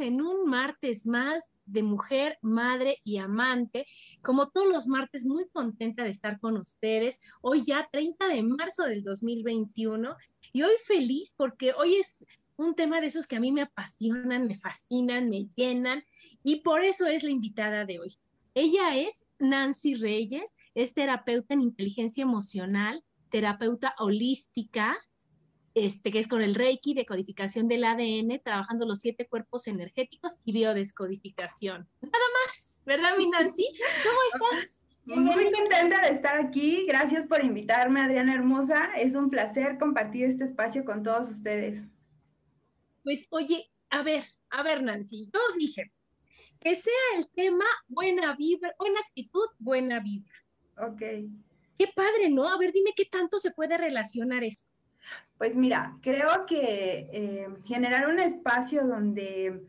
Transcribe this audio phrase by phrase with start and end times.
[0.00, 3.86] En un martes más de mujer, madre y amante.
[4.22, 7.20] Como todos los martes, muy contenta de estar con ustedes.
[7.40, 10.16] Hoy ya 30 de marzo del 2021
[10.52, 12.24] y hoy feliz porque hoy es
[12.56, 16.04] un tema de esos que a mí me apasionan, me fascinan, me llenan
[16.42, 18.16] y por eso es la invitada de hoy.
[18.54, 24.96] Ella es Nancy Reyes, es terapeuta en inteligencia emocional, terapeuta holística,
[25.74, 30.38] este, que es con el Reiki, de codificación del ADN, trabajando los siete cuerpos energéticos
[30.44, 31.88] y biodescodificación.
[32.00, 33.66] Nada más, ¿verdad, mi Nancy?
[34.02, 34.18] ¿Cómo
[34.54, 34.82] estás?
[35.04, 36.84] Muy contenta de estar aquí.
[36.86, 38.92] Gracias por invitarme, Adriana Hermosa.
[38.96, 41.84] Es un placer compartir este espacio con todos ustedes.
[43.02, 45.92] Pues, oye, a ver, a ver, Nancy, yo dije
[46.60, 50.32] que sea el tema buena vibra, buena actitud, buena vibra.
[50.78, 51.00] Ok.
[51.78, 52.48] Qué padre, ¿no?
[52.48, 54.64] A ver, dime qué tanto se puede relacionar eso.
[55.38, 59.62] Pues mira, creo que eh, generar un espacio donde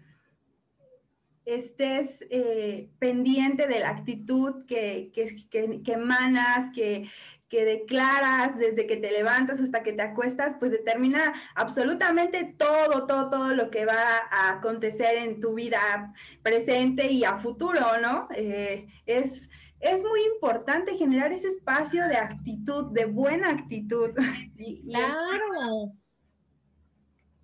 [1.45, 5.35] estés eh, pendiente de la actitud que, que,
[5.83, 7.09] que, emanas, que,
[7.49, 13.29] que declaras desde que te levantas hasta que te acuestas, pues determina absolutamente todo, todo,
[13.29, 18.27] todo lo que va a acontecer en tu vida presente y a futuro, ¿no?
[18.35, 19.49] Eh, es
[19.83, 24.11] es muy importante generar ese espacio de actitud, de buena actitud.
[24.87, 25.91] claro.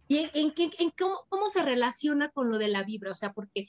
[0.08, 3.12] ¿Y en, en cómo, se relaciona con lo de la vibra?
[3.12, 3.68] O sea, porque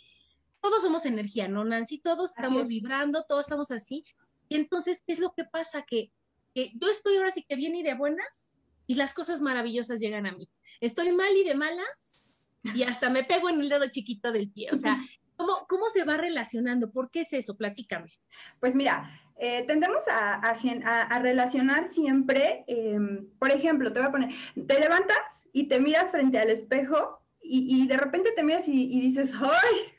[0.61, 1.99] todos somos energía, ¿no, Nancy?
[1.99, 4.05] Todos estamos vibrando, todos estamos así.
[4.49, 5.83] Y entonces, ¿qué es lo que pasa?
[5.83, 6.13] Que,
[6.55, 8.55] que yo estoy ahora sí que bien y de buenas
[8.87, 10.49] y las cosas maravillosas llegan a mí.
[10.81, 14.71] Estoy mal y de malas y hasta me pego en el dedo chiquito del pie.
[14.73, 14.97] O sea,
[15.69, 16.91] ¿Cómo, se va relacionando?
[16.91, 17.57] ¿Por qué es eso?
[17.57, 18.13] Platícame.
[18.61, 24.31] Pues mira, eh, tendemos a, relacionar siempre, em, por ejemplo, te voy a poner,
[24.67, 25.19] te levantas
[25.53, 29.93] y te miras frente al espejo y, de repente te miras y, y, dices, ¡ay!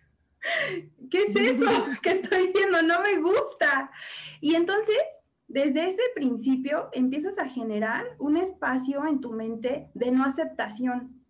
[1.09, 1.65] ¿Qué es eso
[2.01, 2.81] que estoy viendo?
[2.81, 3.91] No me gusta.
[4.39, 4.97] Y entonces,
[5.47, 11.20] desde ese principio, empiezas a generar un espacio en tu mente de no aceptación.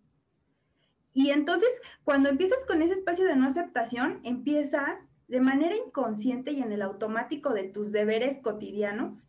[1.14, 1.70] Y entonces,
[2.04, 6.82] cuando empiezas con ese espacio de no aceptación, empiezas de manera inconsciente y en el
[6.82, 9.28] automático de tus deberes cotidianos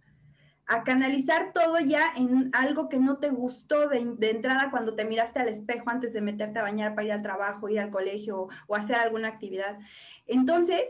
[0.66, 5.40] a canalizar todo ya en algo que no te gustó de, entrada cuando te miraste
[5.40, 8.76] al espejo antes de meterte a bañar para ir al trabajo, ir al colegio o,
[8.76, 9.78] hacer alguna actividad.
[10.26, 10.84] Entonces,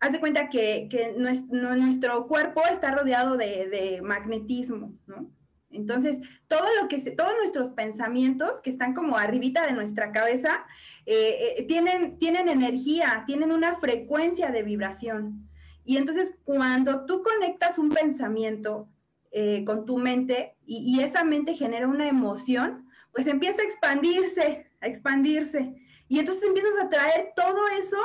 [0.00, 5.30] haz de cuenta que, nuestro, cuerpo está rodeado de, de magnetismo, ¿no?
[5.70, 10.64] Entonces, todo lo que todos nuestros pensamientos que están como arribita de nuestra cabeza
[11.06, 15.48] eh, eh, tienen, tienen energía, tienen una frecuencia de vibración.
[15.84, 18.88] Y entonces, cuando tú conectas un pensamiento
[19.32, 24.66] eh, con tu mente y, y, esa mente genera una emoción, pues empieza a expandirse,
[24.80, 25.74] a expandirse.
[26.08, 27.96] Y entonces empiezas a traer todo eso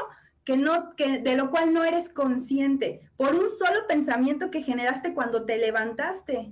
[0.46, 5.14] que no, que, de lo cual no eres consciente, por un solo pensamiento que generaste
[5.14, 6.52] cuando te levantaste.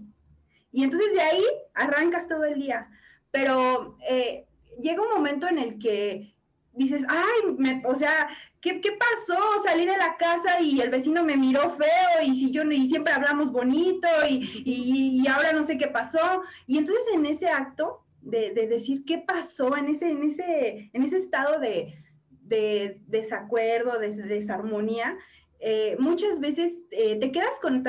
[0.74, 1.44] Y entonces de ahí
[1.74, 2.90] arrancas todo el día.
[3.32, 4.46] Pero eh,
[4.82, 6.36] llega un momento en el que
[6.74, 8.28] dices, ay, o sea,
[8.60, 9.40] ¿qué, pasó?
[9.64, 13.14] Salí de la casa y el vecino me miró feo y si yo y siempre
[13.14, 16.42] hablamos bonito y, ahora no sé qué pasó.
[16.66, 21.18] Y entonces en ese acto de, decir qué pasó, en ese, en ese, en ese
[21.18, 22.00] estado de,
[22.30, 25.18] de desacuerdo, de desarmonía,
[25.66, 27.86] eh, muchas veces eh, te quedas con,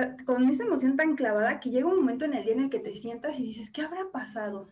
[0.49, 2.95] esa emoción tan clavada que llega un momento en el día en el que te
[2.95, 4.69] sientas y dices, ¿qué habrá pasado?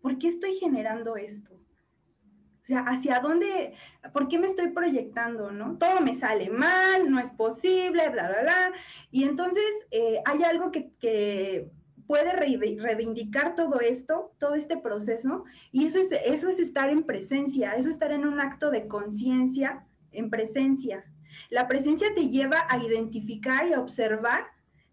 [0.00, 1.52] ¿Por qué estoy generando esto?
[1.54, 3.74] O sea, ¿hacia dónde,
[4.14, 5.76] por qué me estoy proyectando, no?
[5.76, 8.72] Todo me sale mal, no es posible, bla, bla, bla.
[9.10, 11.70] Y entonces eh, hay algo que, que
[12.06, 17.72] puede reivindicar todo esto, todo este proceso, y eso es, eso es estar en presencia,
[17.72, 21.04] eso es estar en un acto de conciencia, en presencia.
[21.50, 24.46] La presencia te lleva a identificar y a observar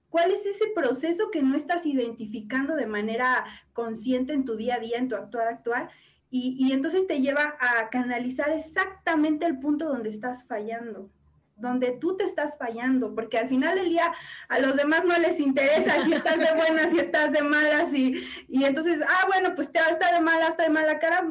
[0.10, 4.80] cuál es ese proceso que no estás identificando de manera consciente en tu día a
[4.80, 5.90] día, en tu actuar actual,
[6.36, 11.12] y, entonces te lleva a canalizar exactamente el punto donde estás fallando,
[11.56, 14.12] donde tú te estás fallando, porque al final del día
[14.50, 18.24] a los demás no les interesa si estás de buenas, si estás de malas, y,
[18.50, 21.24] y entonces, ah, bueno, pues te, está de mala, está de mala cara,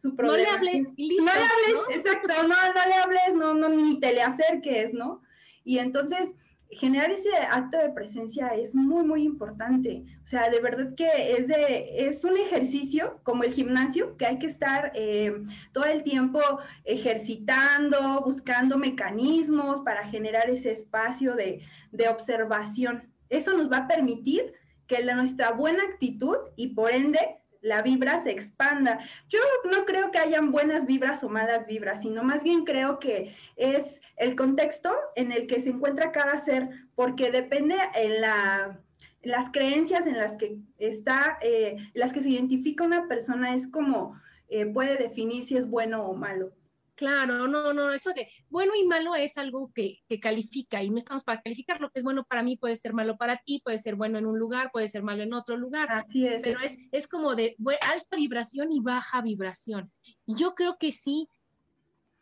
[0.00, 0.38] su problema.
[0.38, 1.24] No le hables, listo.
[1.24, 5.22] No le hables, exacto, no, no le hables, no, no, ni te le acerques, ¿no?
[5.64, 6.30] Y entonces
[6.70, 10.04] generar ese acto de presencia es muy, muy importante.
[10.22, 14.38] O sea, de verdad que es, de, es un ejercicio como el gimnasio que hay
[14.38, 15.32] que estar eh,
[15.72, 16.40] todo el tiempo
[16.84, 23.10] ejercitando, buscando mecanismos para generar ese espacio de, de observación.
[23.30, 24.52] Eso nos va a permitir
[24.86, 27.18] que la, nuestra buena actitud y por ende
[27.60, 28.98] la vibra se expanda.
[29.28, 29.38] Yo
[29.70, 34.00] no creo que hayan buenas vibras o malas vibras, sino más bien creo que es
[34.16, 38.80] el contexto en el que se encuentra cada ser, porque depende en la,
[39.22, 44.20] las creencias en las que está, eh, las que se identifica una persona, es como
[44.48, 46.52] eh, puede definir si es bueno o malo.
[46.98, 51.22] Claro, no, no, eso de bueno y malo es algo que, califica y no estamos
[51.22, 51.80] para calificar.
[51.80, 54.26] Lo que es bueno para mí puede ser malo para ti, puede ser bueno en
[54.26, 55.86] un lugar, puede ser malo en otro lugar.
[55.92, 56.42] Así es.
[56.42, 57.54] Pero es, es como de
[57.88, 59.92] alta vibración y baja vibración.
[60.26, 61.28] Y yo creo que sí,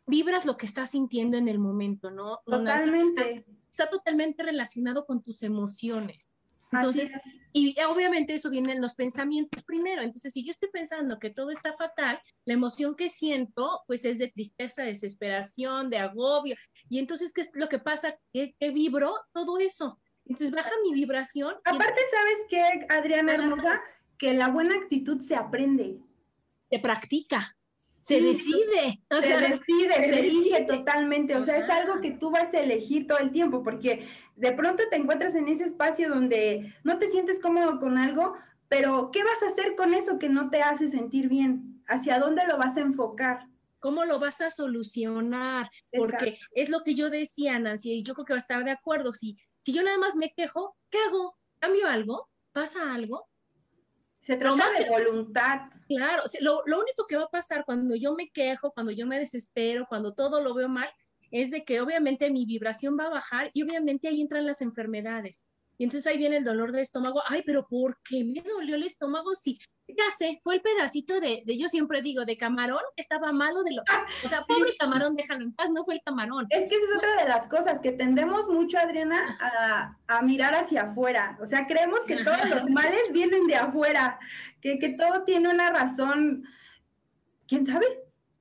[0.05, 2.41] vibras lo que estás sintiendo en el momento, ¿no?
[2.45, 3.45] Totalmente.
[3.71, 6.29] está totalmente relacionado con tus emociones.
[6.71, 7.11] Entonces,
[7.53, 10.01] y obviamente eso viene en los pensamientos primero.
[10.01, 14.19] Entonces, si yo estoy pensando que todo está fatal, la emoción que siento, pues es
[14.19, 16.55] de tristeza, desesperación, de agobio.
[16.89, 18.15] Y entonces, ¿qué es lo que pasa?
[18.31, 19.99] Que, vibro todo eso.
[20.25, 21.55] Entonces, baja mi vibración.
[21.63, 23.81] Aparte, ¿sabes qué, Adriana hermosa?
[24.17, 25.99] Que la buena actitud se aprende.
[26.69, 27.56] Se practica
[28.07, 29.01] se decide.
[29.19, 31.35] se decide, se, elige totalmente.
[31.35, 34.07] O sea, es algo que tú vas a elegir todo el tiempo, porque
[34.37, 38.35] de pronto te encuentras en ese espacio donde no te sientes cómodo con algo,
[38.69, 41.83] pero ¿qué vas a hacer con eso que no te hace sentir bien?
[41.85, 43.47] ¿Hacia dónde lo vas a enfocar?
[43.79, 45.69] ¿Cómo lo vas a solucionar?
[45.91, 48.71] Porque es lo que yo decía, Nancy, y yo creo que va a estar de
[48.71, 49.13] acuerdo.
[49.13, 51.37] Si, si yo nada más me quejo, ¿qué hago?
[51.59, 52.29] ¿Cambio algo?
[52.53, 53.27] ¿Pasa algo?
[54.21, 55.76] Se trata de voluntad.
[55.87, 59.19] Claro, lo, lo, único que va a pasar cuando yo me quejo, cuando yo me
[59.19, 60.89] desespero, cuando todo lo veo mal,
[61.31, 65.45] es de que obviamente mi vibración va a bajar y obviamente ahí entran las enfermedades.
[65.77, 67.21] Y entonces ahí viene el dolor de estómago.
[67.27, 69.35] Ay, pero ¿por qué me dolió el estómago?
[69.35, 73.63] Sí, ya sé, fue el pedacito de, de yo siempre digo, de camarón, estaba malo
[73.63, 73.83] de lo...
[74.23, 76.47] O sea, pobre camarón, déjalo en paz, no fue el camarón.
[76.49, 80.55] Es que esa es otra de las cosas, que tendemos mucho, Adriana, a, a mirar
[80.55, 81.37] hacia afuera.
[81.41, 84.19] O sea, creemos que todos los males vienen de afuera,
[84.61, 86.43] que, que todo tiene una razón,
[87.47, 87.85] ¿quién sabe?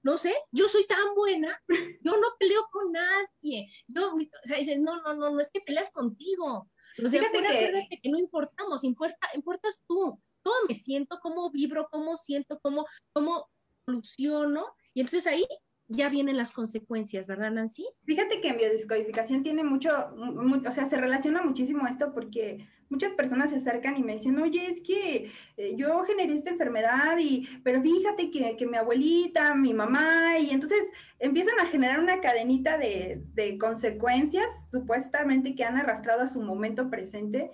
[0.06, 1.60] no sé, yo soy tan buena,
[2.00, 3.68] yo no peleo con nadie.
[3.88, 6.70] Yo, o sea, dices, no, no, no, no es que peleas contigo.
[7.04, 8.00] O sea, que...
[8.02, 8.10] que...
[8.10, 10.20] no importamos, importa, importas tú.
[10.42, 13.48] Cómo me siento, cómo vibro, cómo siento, cómo, cómo
[13.86, 14.66] evoluciono.
[14.94, 15.46] Y entonces ahí
[15.88, 17.86] ya vienen las consecuencias, ¿verdad, Nancy?
[18.04, 23.50] Fíjate que en biodescodificación tiene mucho, o sea, se relaciona muchísimo esto porque muchas personas
[23.50, 27.82] se acercan y me dicen, oye, es que eh, yo generé esta enfermedad y, pero
[27.82, 30.80] fíjate que, que, mi abuelita, mi mamá, y entonces
[31.18, 36.90] empiezan a generar una cadenita de, de consecuencias supuestamente que han arrastrado a su momento
[36.90, 37.52] presente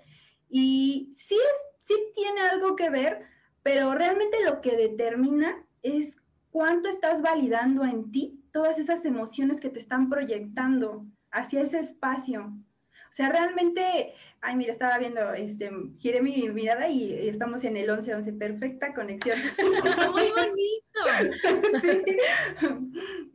[0.49, 3.23] y sí, es, sí tiene algo que ver,
[3.63, 6.17] pero realmente lo que determina es
[6.53, 12.53] cuánto estás validando en ti todas esas emociones que te están proyectando hacia ese espacio.
[13.13, 17.89] O sea, realmente, ay, mira, estaba viendo, este, giré mi mirada y, estamos en el
[17.91, 19.39] 11-11, perfecta conexión.
[20.13, 21.81] Muy bonito.
[21.81, 22.17] sí.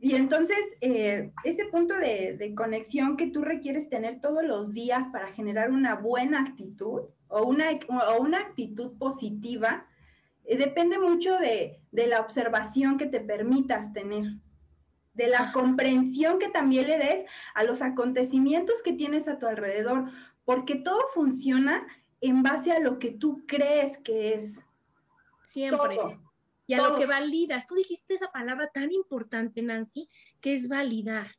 [0.00, 5.08] Y entonces, eh, ese punto de, de, conexión que tú requieres tener todos los días
[5.12, 9.86] para generar una buena actitud o una, o una actitud positiva,
[10.56, 14.24] depende mucho de, la observación que te permitas tener,
[15.12, 20.10] de la comprensión que también le des a los acontecimientos que tienes a tu alrededor,
[20.44, 21.86] porque todo funciona
[22.20, 24.58] en base a lo que tú crees que es.
[25.44, 25.96] Siempre.
[26.66, 27.66] y a lo que validas.
[27.66, 30.08] Tú dijiste esa palabra tan importante, Nancy,
[30.40, 31.36] que es validar.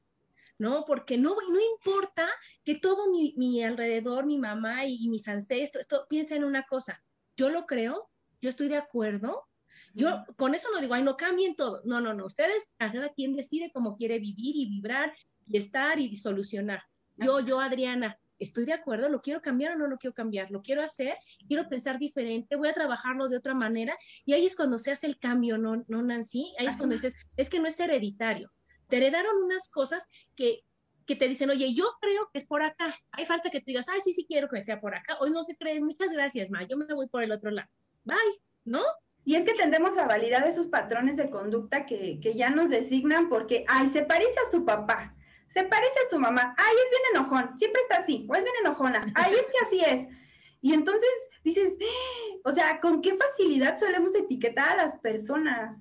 [0.59, 0.83] ¿no?
[0.85, 2.27] Porque no, no importa
[2.65, 7.01] que todo mi, alrededor, mi mamá y, y mis ancestros, piensen una cosa,
[7.37, 8.08] yo lo creo,
[8.41, 9.45] yo estoy de acuerdo,
[9.93, 11.81] Yo con eso no digo, ay, no cambien todo.
[11.83, 12.25] No, no, no.
[12.25, 15.13] Ustedes, cada quien decide cómo quiere vivir y vibrar
[15.47, 16.83] y estar y solucionar.
[17.17, 20.61] Yo, yo, Adriana, estoy de acuerdo, lo quiero cambiar o no lo quiero cambiar, lo
[20.61, 21.17] quiero hacer,
[21.47, 23.97] quiero pensar diferente, voy a trabajarlo de otra manera.
[24.25, 26.53] Y ahí es cuando se hace el cambio, ¿no, no Nancy?
[26.57, 28.51] Ahí es cuando dices, es que no es hereditario.
[28.87, 30.61] Te heredaron unas cosas que,
[31.05, 32.95] que te dicen, oye, yo creo que es por acá.
[33.11, 35.17] Hay falta que tú digas, ay, sí, sí quiero que sea por acá.
[35.19, 37.69] Hoy no te crees, muchas gracias, Ma, yo me voy por el otro lado.
[38.03, 38.83] Bye, ¿no?
[39.25, 43.29] Y es que tendemos a validar esos patrones de conducta que, que ya nos designan
[43.29, 45.15] porque, ay, se parece a su papá
[45.49, 48.55] se parece a su mamá, ay, es bien enojón, siempre está así, o es bien
[48.61, 50.07] enojona, ay, es que así es.
[50.61, 51.09] Y entonces
[51.43, 51.73] dices,
[52.43, 55.77] o sea, ¿con qué facilidad solemos etiquetar a las personas?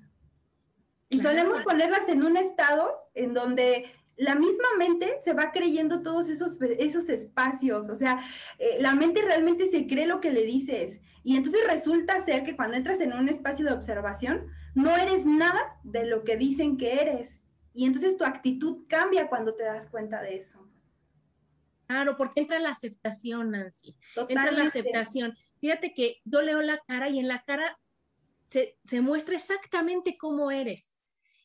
[1.10, 6.28] Y solemos ponerlas en un estado en donde la misma mente se va creyendo todos
[6.28, 8.24] esos, esos espacios, o sea,
[8.58, 11.00] eh, la mente realmente se cree lo que le dices.
[11.24, 15.78] Y entonces resulta ser que cuando entras en un espacio de observación, no eres nada
[15.82, 17.38] de lo que dicen que eres.
[17.72, 20.68] Y entonces tu actitud cambia cuando te das cuenta de eso.
[21.86, 23.96] Claro, porque entra la aceptación, Nancy.
[24.28, 25.34] Entra la aceptación.
[25.58, 27.78] Fíjate que yo leo la cara y en la cara
[28.46, 30.94] se, muestra exactamente cómo eres.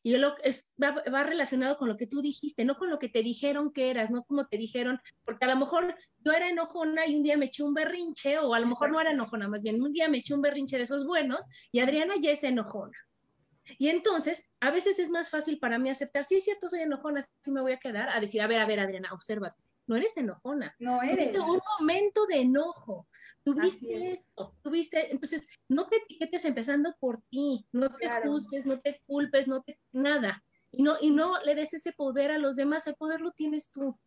[0.03, 0.35] Y lo,
[0.81, 3.89] va, va, relacionado con lo que tú dijiste, no con lo que te dijeron que
[3.89, 7.37] eras, no como te dijeron, porque a lo mejor yo era enojona y un día
[7.37, 10.09] me eché un berrinche, o a lo mejor no era enojona, más bien un día
[10.09, 12.97] me eché un berrinche de esos buenos y Adriana ya es enojona.
[13.77, 17.21] Y entonces, a veces es más fácil para mí aceptar, sí es cierto, soy enojona,
[17.21, 20.17] sí me voy a quedar, a decir, a ver, a ver, Adriana, obsérvate, no eres
[20.17, 20.75] enojona.
[20.79, 21.31] No eres.
[21.31, 23.07] Tuviste un momento de enojo,
[23.43, 29.01] tuviste esto, tuviste, entonces, no te etiquetes empezando por ti, no te juzgues, no te
[29.05, 30.43] culpes, no te, nada.
[30.71, 33.71] Y no, y no le des ese poder a los demás, el poder lo tienes
[33.71, 33.99] tú.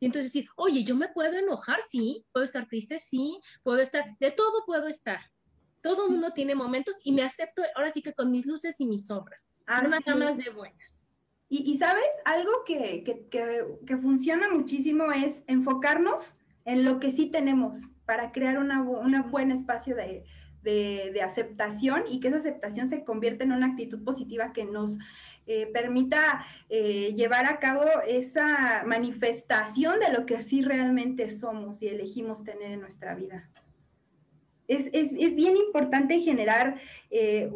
[0.00, 4.16] Y entonces decir, oye, yo me puedo enojar, sí, puedo estar triste, sí, puedo estar,
[4.18, 5.20] de todo puedo estar,
[5.82, 9.06] todo mundo tiene momentos y me acepto ahora sí que con mis luces y mis
[9.06, 9.46] sombras.
[9.66, 11.03] no nada más de buenas.
[11.50, 16.34] Y, sabes, algo que, que, funciona muchísimo es enfocarnos
[16.64, 20.24] en lo que sí tenemos para crear un una buen espacio de,
[20.64, 24.98] de, aceptación y que esa aceptación se convierta en una actitud positiva que nos
[25.46, 31.88] eh, permita eh, llevar a cabo esa manifestación de lo que sí realmente somos y
[31.88, 33.50] elegimos tener en nuestra vida.
[34.66, 37.50] Es, es, es bien importante generar eh,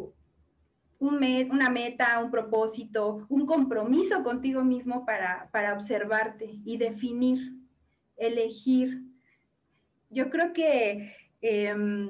[0.99, 7.53] un una meta, un propósito, un compromiso contigo mismo para, para observarte y definir,
[8.17, 9.01] elegir.
[10.09, 12.09] Yo creo que em,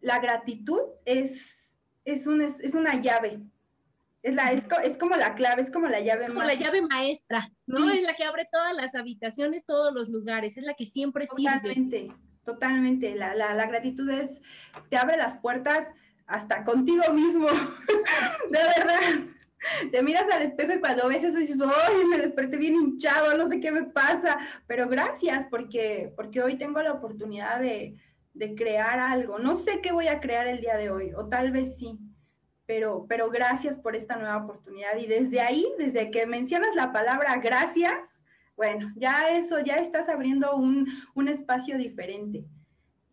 [0.00, 1.50] la gratitud es,
[2.04, 3.40] es, un, es, una llave
[4.22, 7.90] es, la, es, como la clave, es como la llave como la llave maestra, ¿no?
[7.90, 12.00] Es la que abre todas las habitaciones, todos los lugares, es la que siempre Totalmente.
[12.00, 12.16] sirve.
[12.42, 14.40] Totalmente, la, la, gratitud es,
[14.90, 15.86] te abre las puertas
[16.26, 17.46] hasta contigo mismo,
[18.50, 19.00] de verdad.
[19.90, 23.48] Te miras al espejo y cuando ves eso dices, ¡ay, me desperté bien hinchado, no
[23.48, 24.38] sé qué me pasa!
[24.66, 27.98] Pero gracias, porque, porque hoy tengo la oportunidad de,
[28.34, 29.38] de crear algo.
[29.38, 31.98] No sé qué voy a crear el día de hoy, o tal vez sí,
[32.66, 34.96] pero, pero gracias por esta nueva oportunidad.
[34.98, 38.10] Y desde ahí, desde que mencionas la palabra gracias,
[38.56, 40.86] bueno, ya eso, ya estás abriendo un,
[41.28, 42.44] espacio diferente.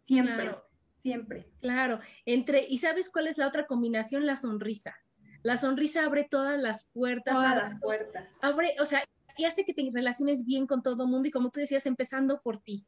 [0.03, 0.55] Siempre,
[1.01, 1.47] siempre.
[1.61, 4.25] Claro, entre, ¿y sabes cuál es la otra combinación?
[4.25, 4.95] La sonrisa.
[5.43, 7.33] La sonrisa abre todas las puertas.
[7.33, 8.27] Todas las puertas.
[8.41, 9.03] Abre, o sea,
[9.37, 12.41] y hace que te relaciones bien con todo el mundo y como tú decías, empezando
[12.41, 12.85] por ti,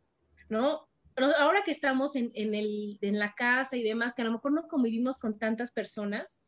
[0.50, 0.88] ¿no?
[1.16, 4.68] Ahora que estamos en, el, en la casa y demás, que a lo mejor no
[4.68, 6.40] convivimos con tantas personas,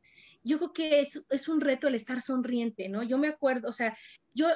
[0.44, 3.04] yo creo que es, es, un reto el estar sonriente, ¿no?
[3.04, 3.96] Yo me acuerdo, o sea,
[4.34, 4.48] yo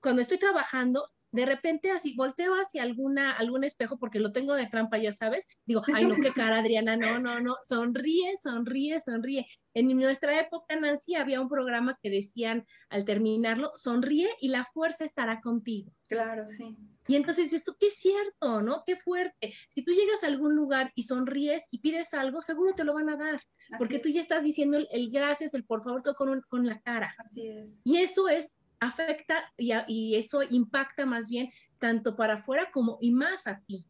[0.00, 4.68] cuando estoy trabajando, de repente así volteo hacia alguna, algún espejo porque lo tengo de
[4.68, 5.48] trampa, ya sabes.
[5.66, 9.44] Digo, ay, no, qué cara, Adriana, no, no, no, sonríe, sonríe, sonríe.
[9.74, 15.04] En nuestra época, Nancy, había un programa que decían al terminarlo, sonríe y la fuerza
[15.04, 15.92] estará contigo.
[16.06, 16.76] Claro, sí.
[17.08, 18.84] Y entonces esto, qué cierto, ¿no?
[18.86, 19.52] Qué fuerte.
[19.70, 23.10] Si tú llegas a algún lugar y sonríes y pides algo, seguro te lo van
[23.10, 23.40] a dar,
[23.76, 27.12] porque tú ya estás diciendo el, gracias, el por favor, todo con, con la cara.
[27.18, 27.66] Así es.
[27.82, 33.46] Y eso es afecta y, eso impacta más bien tanto para afuera como y más
[33.46, 33.84] a ti,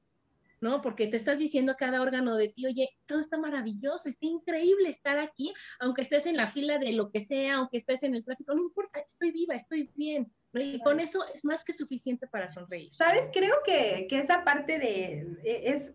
[0.60, 0.80] ¿no?
[0.80, 4.88] Porque te estás diciendo a cada órgano de ti, oye, todo está maravilloso, está increíble
[4.88, 8.24] estar aquí, aunque estés en la fila de lo que sea, aunque estés en el
[8.24, 10.32] tráfico, no importa, estoy viva, estoy bien.
[10.54, 12.94] Y con eso es más que suficiente para sonreír.
[12.94, 15.92] Sabes, creo que, que esa parte de, es,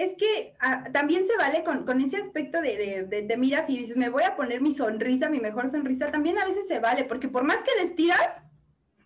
[0.00, 3.96] es que ah, también se vale con, ese aspecto de, de, te miras y dices,
[3.98, 7.28] me voy a poner mi sonrisa, mi mejor sonrisa, también a veces se vale, porque
[7.28, 8.42] por más que les tiras,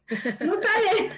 [0.08, 1.10] no sale.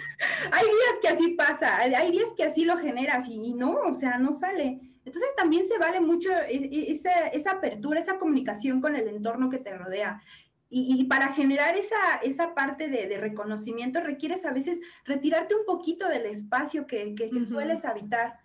[0.50, 4.18] hay días que así pasa, hay días que así lo generas y, no, o sea,
[4.18, 4.80] no sale.
[5.04, 9.50] Entonces también se vale mucho e, e, esa, esa apertura, esa comunicación con el entorno
[9.50, 10.22] que te rodea.
[10.68, 16.26] Y, para generar esa, esa parte de, reconocimiento requieres a veces retirarte un poquito del
[16.26, 18.40] espacio que, que, sueles habitar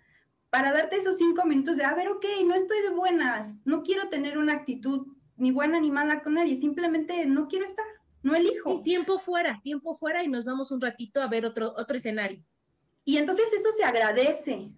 [0.52, 4.10] para darte esos cinco minutos de, a ver, ok, no estoy de buenas, no quiero
[4.10, 5.06] tener una actitud
[5.38, 7.86] ni buena ni mala con nadie, simplemente no quiero estar,
[8.22, 8.80] no elijo.
[8.80, 12.44] Y tiempo fuera, tiempo fuera y nos vamos un ratito a ver otro, otro escenario.
[13.02, 14.70] Y entonces eso se agradece,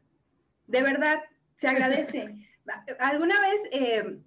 [0.68, 1.18] de verdad,
[1.56, 2.32] se agradece.
[3.00, 3.60] Alguna vez...
[3.72, 4.20] Eh,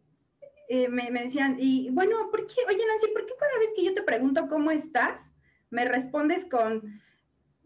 [0.70, 3.94] eh, me, decían, y bueno, ¿por qué, oye Nancy, ¿por qué cada vez que yo
[3.94, 5.22] te pregunto cómo estás,
[5.70, 7.00] me respondes con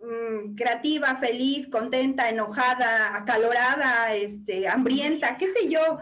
[0.02, 6.00] mm, creativa, feliz, contenta, enojada, acalorada, este, hambrienta, qué sé yo?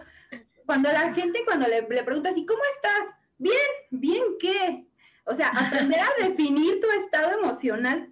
[0.66, 3.16] Cuando la gente, cuando le, le preguntas, ¿y cómo estás?
[3.38, 3.56] Bien,
[3.90, 4.88] bien, ¿qué?
[5.26, 8.10] O sea, aprender a definir tu estado emocional,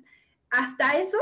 [0.49, 1.17] hasta eso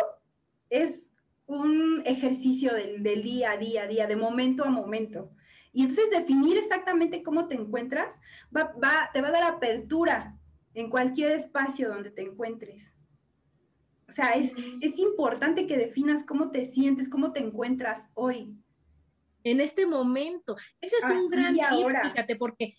[0.70, 1.06] es
[1.48, 5.32] un ejercicio del, del día a día, día, de momento a momento.
[5.74, 8.14] Y entonces definir exactamente cómo te encuentras
[8.56, 10.38] va, te va a dar apertura
[10.74, 12.95] en cualquier espacio donde te encuentres.
[14.08, 18.56] O sea, es, es importante que definas cómo te sientes, cómo te encuentras hoy.
[19.44, 20.56] En este momento.
[20.82, 22.74] Ese es un gran tip, fíjate, porque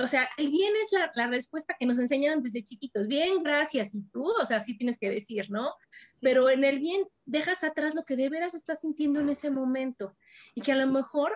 [0.00, 3.06] o sea, el bien es la, la, respuesta que nos enseñaron desde chiquitos.
[3.06, 3.94] Bien, gracias.
[3.94, 5.74] Y tú, o sea, sí tienes que decir, ¿no?
[6.20, 10.16] Pero en el bien dejas atrás lo que de veras estás sintiendo en ese momento.
[10.54, 11.32] Y que a lo mejor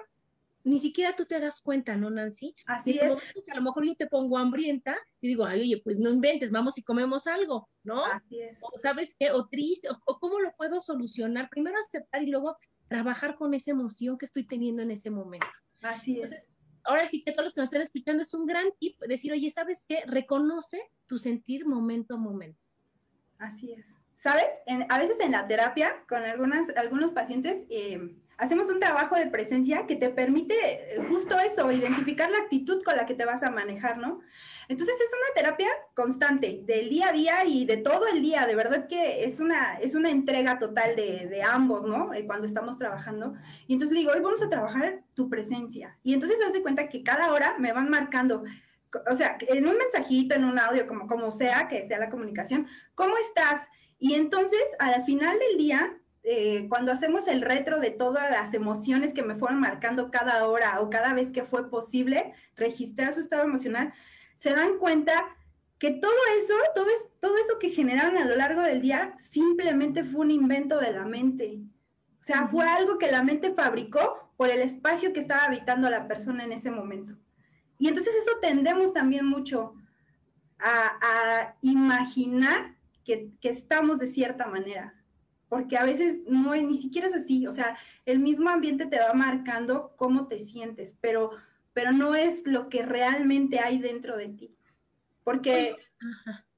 [0.68, 2.54] ni siquiera tú te das cuenta, ¿no, Nancy?
[2.66, 3.12] Así es.
[3.12, 6.76] a lo mejor yo te pongo hambrienta y digo, ay, oye, pues no inventes, vamos
[6.78, 8.04] y comemos algo, ¿no?
[8.04, 8.58] Así es.
[8.62, 11.48] O sabes qué, o triste, o, cómo lo puedo solucionar.
[11.50, 12.56] Primero aceptar y luego
[12.88, 15.46] trabajar con esa emoción que estoy teniendo en ese momento.
[15.82, 16.48] Así es.
[16.84, 19.50] ahora sí que todos los que nos están escuchando es un gran tip decir, oye,
[19.50, 20.02] ¿sabes qué?
[20.06, 22.60] Reconoce tu sentir momento a momento.
[23.38, 23.86] Así es.
[24.16, 24.46] ¿Sabes?
[24.88, 29.86] a veces en la terapia con algunas, algunos pacientes, eh, hacemos un trabajo de presencia
[29.86, 30.54] que te permite
[30.94, 34.20] eh, justo eso, identificar la actitud con la que te vas a manejar, ¿no?
[34.68, 38.54] Entonces es una terapia constante, del día a día y de todo el día, de
[38.54, 42.14] verdad que es una, es una entrega total de, de ambos, ¿no?
[42.14, 43.34] Eh, cuando estamos trabajando.
[43.66, 45.98] Y entonces le digo, hoy vamos a trabajar tu presencia.
[46.04, 48.44] Y entonces hace cuenta que cada hora me van marcando,
[49.10, 52.68] o sea, en un mensajito, en un audio, como, como sea, que sea la comunicación,
[52.94, 53.66] ¿cómo estás?
[53.98, 59.14] Y entonces, al final del día, eh, cuando hacemos el retro de todas las emociones
[59.14, 63.44] que me fueron marcando cada hora o cada vez que fue posible registrar su estado
[63.44, 63.92] emocional,
[64.36, 65.24] se dan cuenta
[65.78, 70.04] que todo eso, todo, es, todo eso que generaron a lo largo del día, simplemente
[70.04, 71.60] fue un invento de la mente.
[72.20, 76.08] O sea, fue algo que la mente fabricó por el espacio que estaba habitando la
[76.08, 77.14] persona en ese momento.
[77.78, 79.74] Y entonces eso tendemos también mucho
[80.58, 84.97] a, imaginar que, que, estamos de cierta manera
[85.48, 89.12] porque a veces no ni siquiera es así, o sea, el mismo ambiente te va
[89.14, 91.30] marcando cómo te sientes, pero,
[91.72, 94.54] pero no es lo que realmente hay dentro de ti.
[95.24, 95.76] Porque...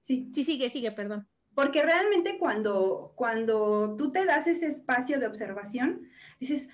[0.02, 0.28] Sí.
[0.32, 1.28] sí, sigue, sigue, perdón.
[1.54, 6.08] Porque realmente cuando, cuando tú te das ese espacio de observación,
[6.40, 6.68] dices,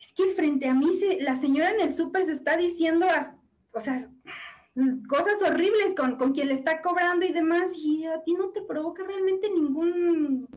[0.00, 3.06] es que frente a mí la señora en el súper se está diciendo,
[3.72, 4.08] o sea,
[5.08, 8.62] cosas horribles con, con quien le está cobrando y demás, y a ti no te
[8.62, 10.48] provoca realmente ningún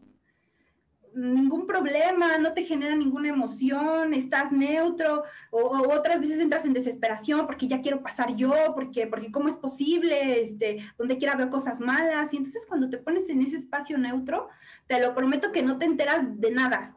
[1.17, 5.59] ningún problema, no te genera ninguna emoción, estás neutro, o,
[5.93, 10.41] otras veces entras en desesperación porque ya quiero pasar yo, porque, porque cómo es posible,
[10.41, 14.49] este, donde quiera veo cosas malas, y entonces cuando te pones en ese espacio neutro,
[14.85, 16.95] te lo prometo que no te enteras de nada,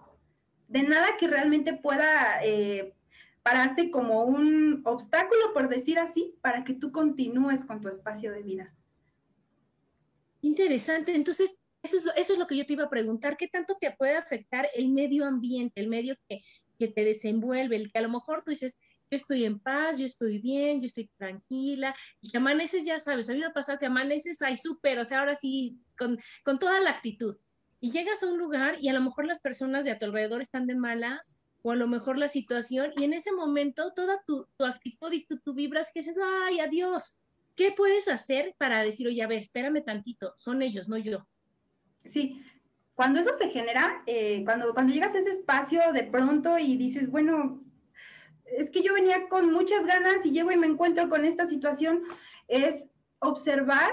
[0.68, 2.94] de nada que realmente pueda eh,
[3.42, 8.42] pararse como un obstáculo, por decir así, para que tú continúes con tu espacio de
[8.42, 8.74] vida.
[10.42, 14.16] Interesante, entonces eso es, lo, que yo te iba a preguntar, ¿qué tanto te puede
[14.16, 16.42] afectar el medio ambiente, el medio que,
[16.78, 18.78] te desenvuelve, el que a lo mejor tú dices,
[19.10, 23.34] yo estoy en paz, yo estoy bien, yo estoy tranquila, y amaneces, ya sabes, a
[23.34, 26.18] mí me ha pasado que amaneces, ay, súper, o sea, ahora sí, con,
[26.58, 27.36] toda la actitud.
[27.80, 30.40] Y llegas a un lugar y a lo mejor las personas de a tu alrededor
[30.40, 34.46] están de malas, o a lo mejor la situación, y en ese momento toda tu,
[34.64, 36.16] actitud y tú, vibras que dices,
[36.46, 37.20] ay, adiós.
[37.56, 41.26] ¿Qué puedes hacer para decir, oye, a ver, espérame tantito, son ellos, no yo?
[42.04, 42.42] Sí,
[42.94, 47.10] cuando eso se genera, eh, cuando, cuando llegas a ese espacio de pronto y dices,
[47.10, 47.62] bueno,
[48.44, 52.02] es que yo venía con muchas ganas y llego y me encuentro con esta situación,
[52.48, 52.84] es
[53.20, 53.90] observar,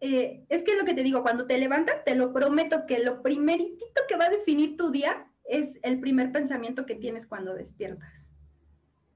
[0.00, 2.98] eh, es que es lo que te digo, cuando te levantas, te lo prometo que
[2.98, 7.54] lo primeritito que va a definir tu día es el primer pensamiento que tienes cuando
[7.54, 8.12] despiertas.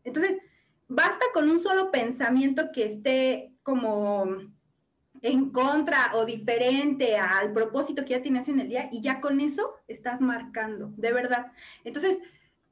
[0.04, 0.38] Entonces,
[0.88, 4.26] basta con un solo pensamiento que esté como
[5.22, 9.40] en contra o diferente al propósito que ya tienes en el día y ya con
[9.40, 11.52] eso estás marcando, de verdad.
[11.84, 12.18] Entonces,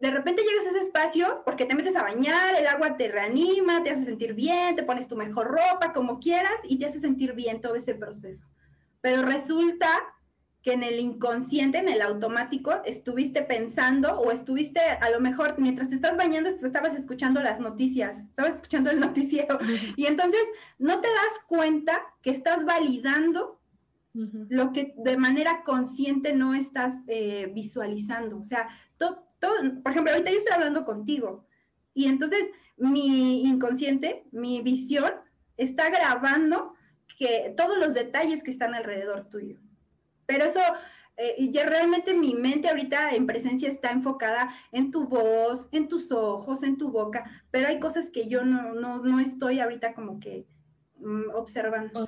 [0.01, 3.83] de repente llegas a ese espacio porque te metes a bañar, el agua te reanima,
[3.85, 7.35] te hace sentir bien, te pones tu mejor ropa, como quieras, y te hace sentir
[7.35, 8.47] bien todo ese proceso.
[9.01, 9.89] Pero resulta
[10.63, 15.89] que en el inconsciente, en el automático, estuviste pensando o estuviste, a lo mejor, mientras
[15.89, 19.59] te estás bañando, estabas escuchando las noticias, estabas escuchando el noticiero,
[19.97, 20.43] y entonces
[20.79, 23.59] no te das cuenta que estás validando
[24.13, 28.39] lo que de manera consciente no estás eh, visualizando.
[28.39, 28.69] O sea,
[28.99, 29.17] todo,
[29.83, 31.47] por ejemplo, ahorita yo estoy hablando contigo,
[31.95, 35.13] y entonces mi inconsciente, mi visión,
[35.57, 36.75] está grabando
[37.19, 39.59] que todos los detalles que están alrededor tuyo.
[40.31, 40.61] Pero eso,
[41.17, 46.13] eh, ya realmente mi mente ahorita en presencia está enfocada en tu voz, en tus
[46.13, 50.21] ojos, en tu boca, pero hay cosas que yo no, no, no estoy ahorita como
[50.21, 50.47] que
[51.01, 52.07] mm, observando.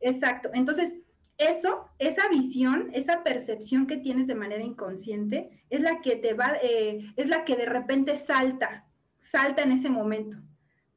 [0.00, 0.50] exacto.
[0.54, 0.92] Entonces,
[1.38, 6.52] eso, esa visión, esa percepción que tienes de manera inconsciente, es la que te va,
[6.62, 8.86] eh, es la que de repente salta,
[9.18, 10.38] salta en ese momento.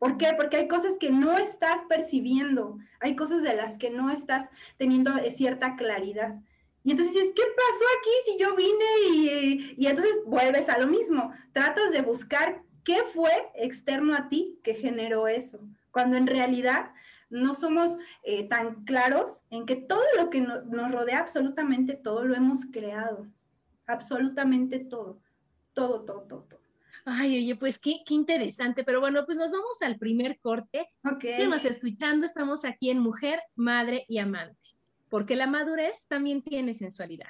[0.01, 0.33] ¿Por qué?
[0.35, 5.15] Porque hay cosas que no estás percibiendo, hay cosas de las que no estás teniendo
[5.17, 6.39] eh, cierta claridad.
[6.83, 9.75] Y entonces dices, ¿qué pasó aquí si yo vine?
[9.77, 11.31] Y, entonces vuelves a lo mismo.
[11.53, 15.59] Tratas de buscar qué fue externo a ti que generó eso,
[15.91, 16.93] cuando en realidad
[17.29, 22.33] no somos eh, tan claros en que todo lo que nos rodea, absolutamente todo, lo
[22.33, 23.27] hemos creado.
[23.85, 25.19] Absolutamente todo.
[25.73, 26.60] Todo, todo, todo, todo.
[27.05, 28.83] Ay, oye, pues qué, qué interesante.
[28.83, 30.87] Pero bueno, pues nos vamos al primer corte.
[31.03, 31.23] Ok.
[31.23, 34.69] Estamos escuchando, estamos aquí en Mujer, Madre y Amante,
[35.09, 37.29] porque la madurez también tiene sensualidad.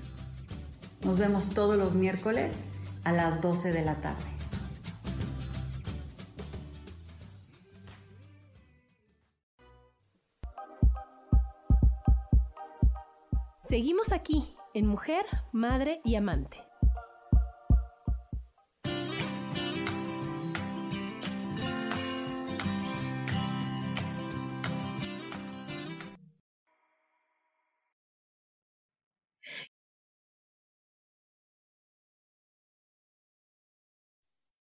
[1.03, 2.61] Nos vemos todos los miércoles
[3.03, 4.23] a las 12 de la tarde.
[13.59, 16.70] Seguimos aquí en Mujer, Madre y Amante.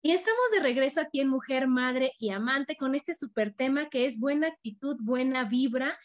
[0.04, 4.04] Y estamos de regreso aquí en Mujer, Madre y Amante con este super tema que
[4.04, 5.96] es buena actitud, buena vibra.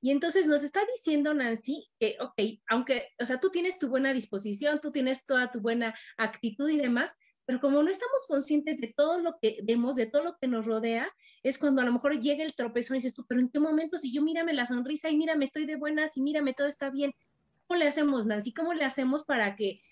[0.00, 4.14] Y entonces nos está diciendo Nancy que, ok, aunque, o sea, tú tienes tu buena
[4.14, 8.94] disposición, tú tienes toda tu buena actitud y demás, pero como no estamos conscientes de
[8.96, 11.12] todo lo que vemos, de todo lo que nos rodea,
[11.42, 13.98] es cuando a lo mejor llega el tropezón y dices tú, pero ¿en qué momento
[13.98, 17.12] si yo mírame la sonrisa y mírame, estoy de buenas y mírame, todo está bien?
[17.66, 18.54] ¿Cómo le hacemos, Nancy?
[18.54, 19.82] ¿Cómo le hacemos para que,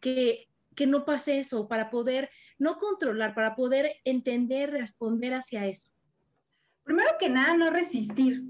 [0.00, 5.90] que, que no pase eso, para poder no controlar, para poder entender, responder hacia eso?
[6.84, 8.44] Primero que nada, no resistir.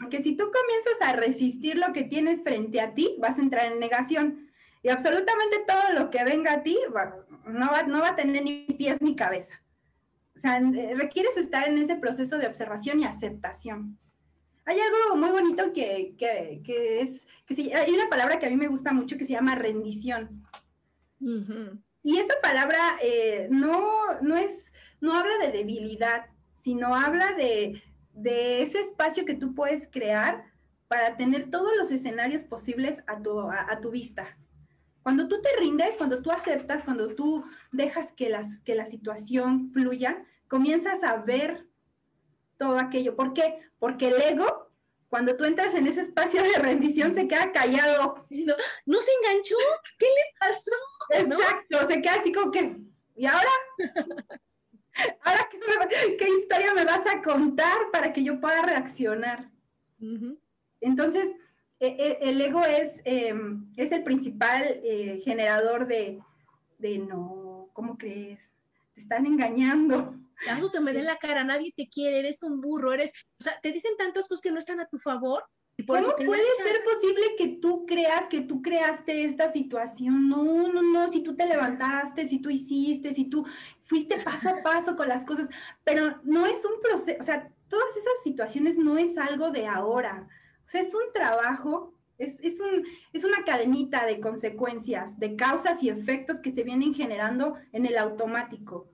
[0.00, 3.72] Porque si tú comienzas a resistir lo que tienes frente a ti, vas a entrar
[3.72, 4.48] en negación.
[4.82, 6.76] Y absolutamente todo lo que venga a ti
[7.46, 9.62] no, va, no va a tener ni pies ni cabeza.
[10.36, 13.98] O sea, eh, requieres estar en ese proceso de observación y aceptación.
[14.64, 18.56] Hay algo muy bonito que, que, que es, que hay una palabra que a mí
[18.56, 20.44] me gusta mucho que se llama rendición.
[22.02, 27.82] Y esa palabra eh, no, no, es, no habla de debilidad, sino habla de,
[28.12, 30.44] de, ese espacio que tú puedes crear
[30.86, 34.38] para tener todos los escenarios posibles a tu, a, tu vista.
[35.02, 39.70] Cuando tú te rindes, cuando tú aceptas, cuando tú dejas que, las, que la situación
[39.72, 41.66] fluya, comienzas a ver
[42.56, 43.16] todo aquello.
[43.16, 43.58] ¿Por qué?
[43.78, 44.67] Porque el ego
[45.08, 48.26] cuando tú entras en ese espacio de rendición se queda callado.
[48.30, 48.54] No,
[48.86, 49.56] ¿no se enganchó?
[49.98, 50.70] ¿Qué le pasó?
[51.10, 52.76] Exacto, se queda así como que,
[53.16, 53.50] ¿y ahora?
[55.22, 55.48] ¿Ahora
[56.18, 59.48] qué, historia me vas a contar para que yo pueda reaccionar?
[60.80, 61.28] Entonces,
[61.78, 66.20] e, e, el ego es, em, es el principal eh, generador de,
[66.78, 68.50] de, no, ¿cómo crees?
[68.94, 70.14] Te están engañando
[70.48, 73.58] algo que me dé la cara, nadie te quiere, eres un burro, eres, o sea,
[73.60, 75.44] te dicen tantas cosas que no están a tu favor.
[75.76, 80.28] Y por ¿Cómo puede ser posible que tú creas que tú creaste esta situación?
[80.28, 83.46] No, no, no, si tú te levantaste, si tú hiciste, si tú
[83.84, 85.48] fuiste paso a paso con las cosas,
[85.84, 90.28] pero no es un proceso, o sea, todas esas situaciones no es algo de ahora,
[90.66, 95.82] o sea, es un trabajo es, es, un, es, una cadenita de consecuencias, de causas
[95.82, 98.88] y efectos que se vienen generando en el automático.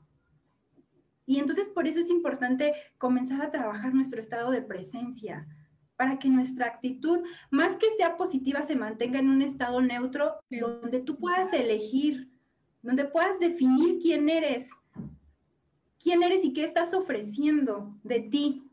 [1.27, 5.47] Y entonces por eso es importante comenzar a trabajar nuestro estado de presencia,
[5.97, 11.01] para que nuestra actitud, más que sea positiva, se mantenga en un estado neutro donde
[11.01, 12.31] tú puedas elegir,
[12.83, 14.69] donde puedas definir quién eres,
[16.03, 18.69] quién eres y qué estás ofreciendo de ti.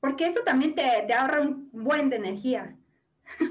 [0.00, 2.76] Porque eso también te, te ahorra un buen de energía.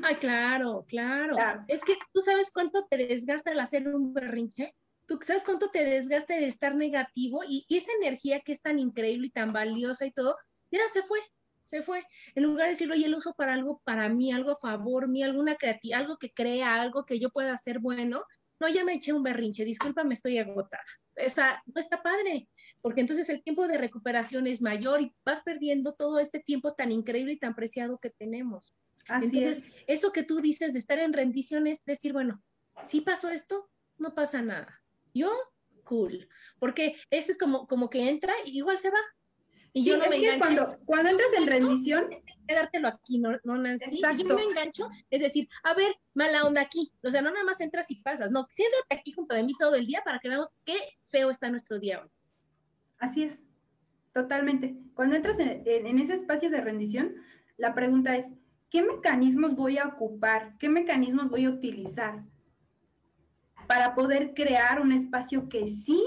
[0.03, 1.63] Ay, claro, claro, claro.
[1.67, 4.73] Es que tú sabes cuánto te desgasta el hacer un berrinche
[5.07, 9.27] tú sabes cuánto te desgaste de estar negativo y, esa energía que es tan increíble
[9.27, 10.35] y tan valiosa y todo,
[10.69, 11.19] ya se fue,
[11.65, 12.03] se fue.
[12.35, 15.23] En lugar de decirlo, oye, lo uso para algo para mí, algo a favor mí,
[15.23, 18.23] alguna creatividad, algo que crea, algo que yo pueda hacer bueno.
[18.59, 20.83] No, ya me eché un berrinche, disculpa, me estoy agotada.
[21.25, 22.49] O sea, no está padre,
[22.81, 26.91] porque entonces el tiempo de recuperación es mayor y vas perdiendo todo este tiempo tan
[26.91, 28.75] increíble y tan preciado que tenemos.
[29.21, 32.41] entonces, eso que tú dices de estar en rendición es decir, bueno,
[32.87, 34.81] si pasó esto, no pasa nada
[35.13, 35.31] yo,
[35.83, 36.27] cool.
[36.59, 38.99] Porque ese es como, como que entra y igual se va.
[39.73, 40.39] Y yo no me engancho.
[40.39, 42.09] Cuando, cuando entras en rendición.
[42.47, 44.01] Quedártelo aquí, no, no Nancy.
[44.01, 46.91] Si yo me engancho, es decir, a ver, mala onda aquí.
[47.03, 48.31] O sea, no nada más entras y pasas.
[48.31, 51.49] No, siéntate aquí junto de mí todo el día para que veamos qué feo está
[51.49, 52.09] nuestro día hoy.
[52.97, 53.43] Así es,
[54.13, 54.75] totalmente.
[54.95, 57.15] Cuando entras en, en ese espacio de rendición,
[57.57, 58.25] la pregunta es,
[58.71, 60.57] ¿qué mecanismos voy a ocupar?
[60.57, 62.23] ¿Qué mecanismos voy a utilizar?
[63.67, 66.01] Para poder crear un espacio que sí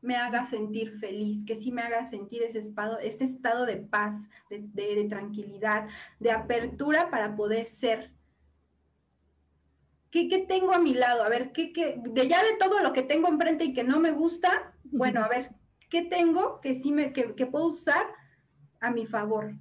[0.00, 4.14] me haga sentir feliz, que sí me haga sentir ese estado, ese estado de paz,
[4.50, 5.88] de, tranquilidad,
[6.20, 8.10] de apertura para poder ser.
[10.10, 11.24] ¿Qué, tengo a mi lado?
[11.24, 14.12] A ver, ¿qué, de ya de todo lo que tengo enfrente y que no me
[14.12, 15.50] gusta, bueno, a ver,
[15.88, 18.06] ¿qué tengo que sí me, que, puedo usar
[18.80, 19.54] a mi favor?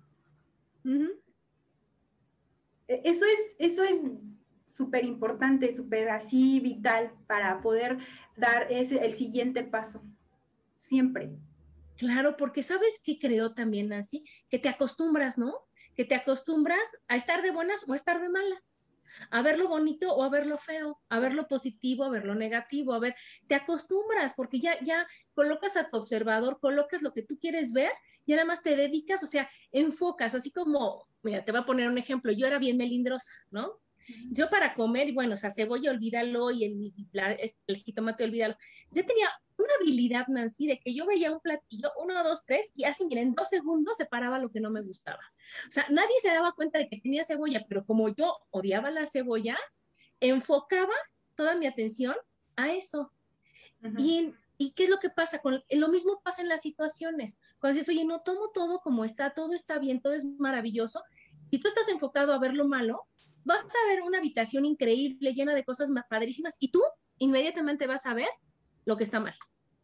[2.88, 4.01] E, eso es, eso es
[4.74, 8.00] súper importante, súper así vital para poder
[8.36, 10.04] dar ese, el siguiente paso,
[10.82, 11.32] siempre.
[11.96, 15.54] Claro, porque sabes que creo también así, que te acostumbras, ¿no?
[15.96, 18.80] Que te acostumbras a estar de buenas o a estar de malas,
[19.30, 22.26] a ver lo bonito o a ver lo feo, a ver lo positivo, a ver
[22.26, 23.16] lo negativo, a ver,
[23.48, 27.92] te acostumbras porque ya, ya colocas a tu observador, colocas lo que tú quieres ver
[28.26, 31.90] y nada más te dedicas, o sea, enfocas, así como, mira, te voy a poner
[31.90, 33.83] un ejemplo, yo era bien melindrosa, ¿no?
[34.32, 36.94] Yo para comer, bueno, o sea, cebolla, olvídalo, y el,
[37.68, 38.56] el jitomate, olvídalo.
[38.92, 42.84] Yo tenía una habilidad, Nancy, de que yo veía un platillo, uno, dos, tres, y
[42.86, 45.22] así, miren, en dos segundos separaba lo que no me gustaba.
[45.68, 49.06] O sea, nadie se daba cuenta de que tenía cebolla, pero como yo odiaba la
[49.06, 49.58] cebolla,
[50.20, 50.94] enfocaba
[51.36, 52.16] toda mi atención
[52.56, 53.12] a eso.
[53.98, 55.39] y, ¿Y qué es lo que pasa?
[55.39, 57.38] Con, lo mismo pasa en las situaciones.
[57.60, 61.02] Cuando dices, oye, no tomo todo como está, todo está bien, todo es maravilloso.
[61.44, 63.06] Si tú estás enfocado a ver lo malo,
[63.43, 66.82] vas a ver una habitación increíble, llena de cosas padrísimas, y tú
[67.17, 68.29] inmediatamente vas a ver
[68.86, 69.36] lo que está mal.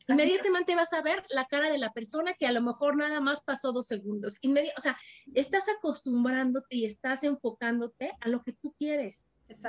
[0.07, 3.41] Inmediatamente vas a ver la cara de la persona que a lo mejor nada más
[3.43, 4.37] pasó dos segundos.
[4.41, 4.97] Inmedi o sea,
[5.35, 9.27] estás acostumbrándote y estás enfocándote a lo que tú quieres.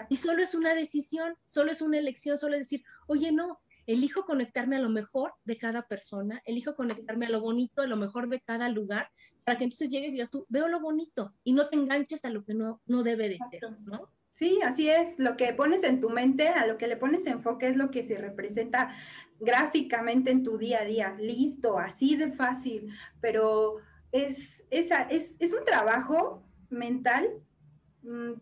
[0.09, 4.25] Y solo es una decisión, solo es una elección, solo es decir, oye, no, elijo
[4.25, 8.29] conectarme a lo mejor de cada persona, elijo conectarme a lo bonito, a lo mejor
[8.29, 9.09] de cada lugar,
[9.45, 12.31] para que entonces llegues y digas tú, veo lo bonito y no te enganches a
[12.31, 14.09] lo que no, no debe de ser, ¿no?
[14.41, 15.19] Sí, así es.
[15.19, 18.03] Lo que pones en tu mente, a lo que le pones enfoque es lo que
[18.03, 18.97] se representa
[19.39, 21.15] gráficamente en tu día a día.
[21.21, 22.91] Listo, así de fácil.
[23.21, 23.77] Pero
[24.13, 24.91] es, es,
[25.39, 27.29] es un trabajo mental
[28.03, 28.33] mm,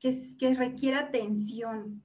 [0.00, 2.03] que, que requiere atención.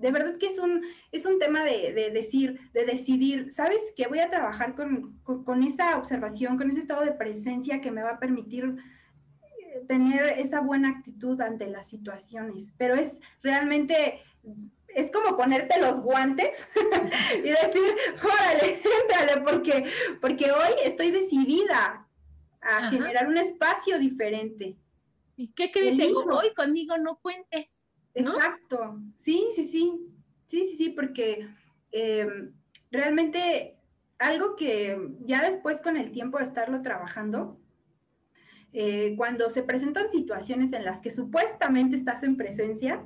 [0.00, 0.82] De verdad que es un,
[1.12, 5.98] es un tema de, decir, de decidir, ¿sabes que Voy a trabajar con, con esa
[5.98, 8.76] observación, con ese estado de presencia que me va a permitir
[9.86, 14.22] tener esa buena actitud ante las situaciones, pero es realmente,
[14.88, 16.66] es como ponerte los guantes
[17.34, 22.06] y decir, órale, entrale, porque, porque hoy estoy decidida
[22.60, 24.76] a generar un espacio diferente.
[25.36, 25.98] ¿Y qué crees?
[25.98, 27.86] Hoy conmigo no cuentes.
[28.14, 29.92] Exacto, sí, sí, sí,
[30.48, 31.48] sí, sí, sí, porque
[31.92, 32.52] em,
[32.90, 33.76] realmente
[34.18, 37.58] algo que ya después con el tiempo de estarlo trabajando,
[38.72, 43.04] eh, cuando se presentan situaciones en las que supuestamente estás en presencia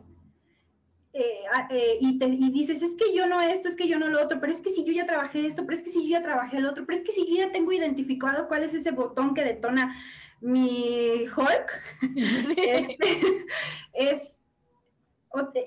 [1.15, 4.09] eh, eh, y, te, y dices, es que yo no esto, es que yo no
[4.09, 6.19] lo otro, pero es que si yo ya trabajé esto, pero es que si yo
[6.19, 8.91] ya trabajé el otro, pero es que si yo ya tengo identificado cuál es ese
[8.91, 9.97] botón que detona
[10.41, 11.73] mi Hulk,
[12.57, 13.47] este,
[13.95, 14.34] es,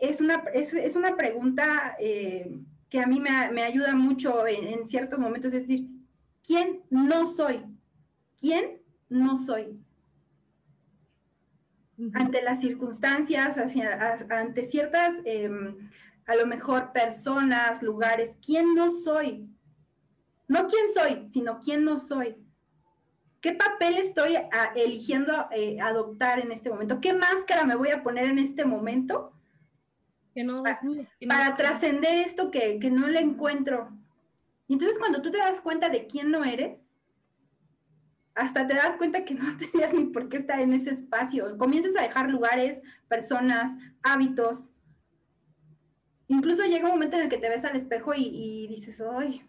[0.02, 4.88] es, una, es, es una pregunta que a mí me, me ayuda mucho en, en,
[4.88, 5.88] ciertos momentos, es decir,
[6.46, 7.66] ¿quién no soy?
[8.40, 9.80] ¿Quién no soy?
[12.14, 13.58] ante las circunstancias,
[14.30, 15.90] ante ciertas, em,
[16.26, 19.50] a lo mejor, personas, lugares, ¿quién no soy?
[20.48, 22.36] No quién soy, sino quién no soy.
[23.42, 24.36] ¿Qué papel estoy
[24.76, 27.00] eligiendo eh, adoptar en este momento?
[27.00, 29.34] ¿Qué máscara me voy a poner en este momento?
[30.38, 30.80] Que no para,
[31.28, 33.90] para trascender esto que, que no le encuentro.
[34.68, 36.80] Y entonces cuando tú te das cuenta de quién no eres,
[38.38, 41.58] hasta te das cuenta que no tenías ni por qué estar en ese espacio.
[41.58, 43.72] Comienzas a dejar lugares, personas,
[44.04, 44.70] hábitos.
[46.28, 49.44] Incluso llega un momento en el que te ves al espejo y, dices, ¡ay!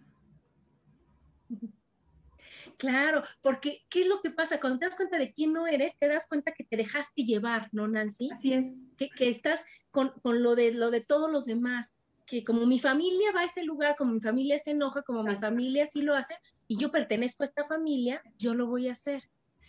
[2.78, 4.60] Claro, porque ¿qué es lo que pasa?
[4.60, 7.68] Cuando te das cuenta de quién no eres, te das cuenta que te dejaste llevar,
[7.72, 8.30] ¿no, Nancy?
[8.30, 8.72] Así es.
[8.96, 11.94] Que, estás con, con, lo, de, lo de todos los demás
[12.28, 15.34] que como mi familia va a ese lugar, como mi familia se enoja, como mi
[15.36, 16.34] familia sí lo hace,
[16.66, 19.22] y yo pertenezco a esta familia, yo lo voy a hacer.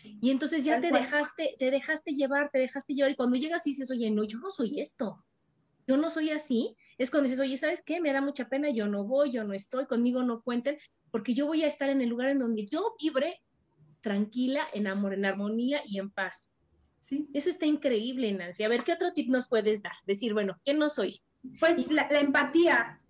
[0.04, 3.72] Y entonces ya te dejaste, te dejaste llevar, te dejaste llevar, y cuando llegas y
[3.72, 5.24] dices, oye, no, yo no soy esto,
[5.88, 8.02] yo no soy así, es cuando dices, oye, ¿sabes qué?
[8.02, 10.78] Me da mucha pena, yo no voy, yo no estoy, conmigo no cuenten,
[11.12, 13.42] porque yo voy a estar en el lugar en donde yo vibre
[14.02, 16.52] tranquila, en amor, en armonía y en paz.
[17.10, 17.28] Sí.
[17.34, 18.64] Eso está increíble, Nancy.
[18.64, 19.94] A ver, ¿qué otro tip nos puedes dar?
[20.06, 21.20] Decir, bueno, ¿qué no soy?
[21.60, 23.02] Pues la, empatía,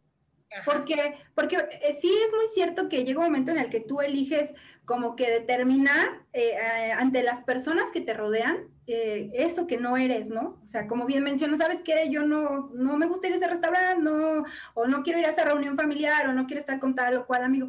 [0.63, 3.99] porque, porque eh, sí es muy cierto que llega un momento en el que tú
[3.99, 4.53] eliges
[4.85, 10.29] como que determinar eh, eh, ante las personas que te rodean eso que no eres,
[10.29, 10.59] ¿no?
[10.65, 12.09] O sea, como bien menciono, ¿sabes qué?
[12.09, 15.29] Yo no, no me gusta ir a ese restaurante, no, o no quiero ir a
[15.29, 17.67] esa reunión familiar, o no quiero estar con tal o cual amigo.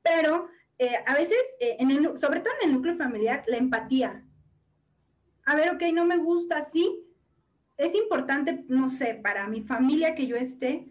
[0.00, 0.48] Pero
[1.06, 4.22] a veces, en el, sobre todo en el núcleo familiar, la empatía.
[5.44, 7.04] A ver, ok, no me gusta, sí,
[7.80, 10.86] es importante, no sé, para mi familia que yo esté.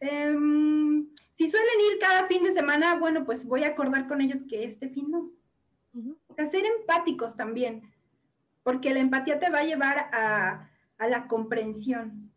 [0.00, 4.42] Em, si suelen ir cada fin de semana, bueno, pues voy a acordar con ellos
[4.48, 5.30] que este fin no.
[6.36, 7.82] Ser empáticos también,
[8.62, 12.32] porque la empatía te va a llevar a, la comprensión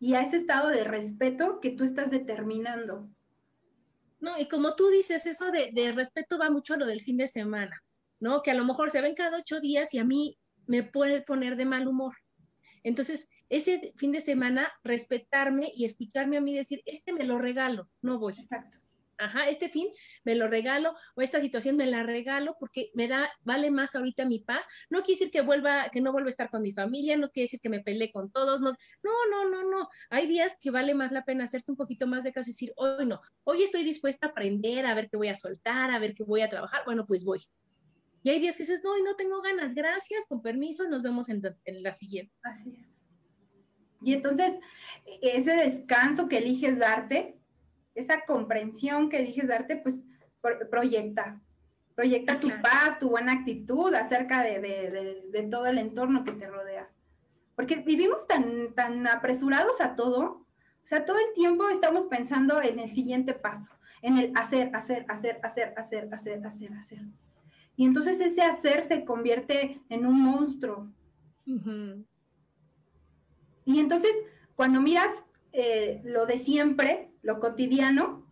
[0.00, 3.08] y a ese estado de respeto que tú estás determinando.
[4.18, 7.18] No, y como tú dices, eso de, de, respeto va mucho a lo del fin
[7.18, 7.82] de semana,
[8.18, 8.42] ¿no?
[8.42, 10.36] Que a lo mejor se ven cada ocho días y a mí
[10.68, 12.14] me puede poner de mal humor.
[12.84, 17.88] Entonces, ese fin de semana, respetarme y escucharme a mí decir, este me lo regalo,
[18.02, 18.34] no voy.
[18.34, 18.78] Exacto.
[19.20, 19.88] Ajá, este fin
[20.22, 24.24] me lo regalo o esta situación me la regalo porque me da, vale más ahorita
[24.24, 24.64] mi paz.
[24.90, 27.44] No quiere decir que vuelva, que no vuelva a estar con mi familia, no quiere
[27.44, 29.88] decir que me peleé con todos, no, no, no, no, no.
[30.10, 32.72] Hay días que vale más la pena hacerte un poquito más de caso y decir,
[32.76, 36.14] hoy no, hoy estoy dispuesta a aprender, a ver qué voy a soltar, a ver
[36.14, 37.40] qué voy a trabajar, bueno, pues voy.
[38.28, 41.42] Y hay días que dices, no, no tengo ganas, gracias, con permiso, nos vemos en
[41.82, 42.34] la siguiente.
[42.42, 42.86] Así es.
[44.02, 44.52] Y entonces,
[45.22, 47.38] ese descanso que eliges darte
[47.94, 50.02] esa comprensión que eliges darte, pues
[50.70, 51.40] proyecta.
[51.94, 56.86] Proyecta tu paz, tu buena actitud acerca de, todo el entorno que te rodea.
[57.56, 60.46] Porque vivimos tan, tan apresurados a todo,
[60.84, 63.72] o sea, todo el tiempo estamos pensando en el siguiente paso,
[64.02, 67.00] en el hacer, hacer, hacer, hacer, hacer, hacer, hacer, hacer.
[67.78, 70.88] Y entonces ese hacer se convierte en un monstruo.
[73.64, 74.10] Y entonces,
[74.56, 75.12] cuando miras
[75.52, 78.26] eh, lo de siempre, lo cotidiano,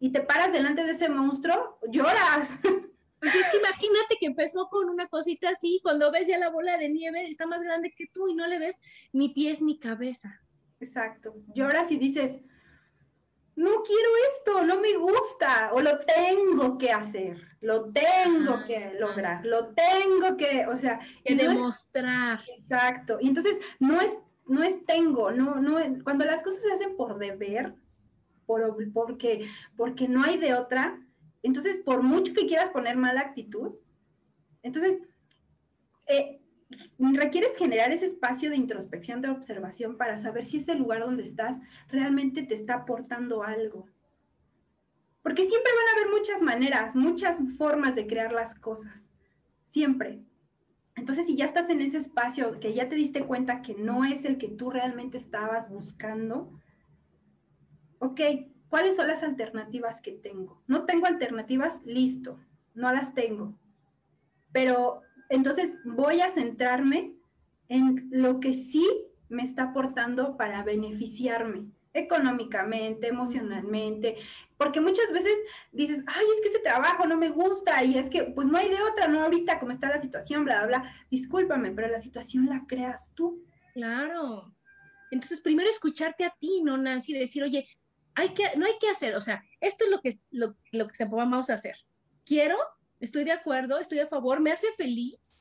[0.00, 2.50] y te paras delante de ese monstruo, lloras.
[3.20, 6.76] Pues es que imagínate que empezó con una cosita así, cuando ves ya la bola
[6.76, 8.78] de nieve está más grande que tú y no le ves
[9.14, 10.42] ni pies ni cabeza.
[10.78, 11.34] Exacto.
[11.54, 12.38] Lloras y dices,
[13.56, 19.44] no quiero esto, no me gusta, o lo tengo que hacer, lo tengo que lograr,
[19.46, 22.40] lo tengo que, o sea, que demostrar.
[22.56, 23.18] exacto.
[23.20, 24.10] Y entonces no es,
[24.46, 27.74] no es tengo, no, no, cuando las cosas se hacen por deber,
[28.46, 31.00] por, porque, porque no hay de otra.
[31.42, 33.74] Entonces, por mucho que quieras poner mala actitud,
[34.62, 34.98] entonces,
[36.06, 36.40] eh,
[36.98, 41.58] requieres generar ese espacio de introspección, de observación para saber si ese lugar donde estás
[41.88, 43.86] realmente te está aportando algo.
[45.22, 49.08] Porque siempre van a haber muchas maneras, muchas formas de crear las cosas.
[49.68, 50.20] Siempre.
[50.96, 54.24] Entonces, si ya estás en ese espacio, que ya te diste cuenta que no es
[54.24, 56.52] el que tú realmente estabas buscando,
[58.00, 58.20] ok,
[58.68, 60.62] ¿cuáles son las alternativas que tengo?
[60.66, 62.38] No tengo alternativas, listo,
[62.74, 63.54] no las tengo.
[64.52, 67.14] Pero entonces voy a centrarme
[67.68, 68.86] en lo que sí
[69.28, 74.16] me está aportando para beneficiarme económicamente, emocionalmente,
[74.56, 75.32] porque muchas veces
[75.70, 78.68] dices, ay, es que ese trabajo no me gusta y es que pues no hay
[78.68, 80.94] de otra, no ahorita como está la situación, bla, bla, bla.
[81.08, 83.44] Discúlpame, pero la situación la creas tú.
[83.72, 84.52] Claro.
[85.12, 87.12] Entonces, primero escucharte a ti, ¿no, Nancy?
[87.12, 87.68] Decir, oye,
[88.16, 91.04] hay que, no hay que hacer, o sea, esto es lo que, lo, lo que
[91.04, 91.76] vamos a hacer.
[92.24, 92.56] Quiero,
[93.04, 95.36] estoy de acuerdo, estoy a favor, me hace feliz.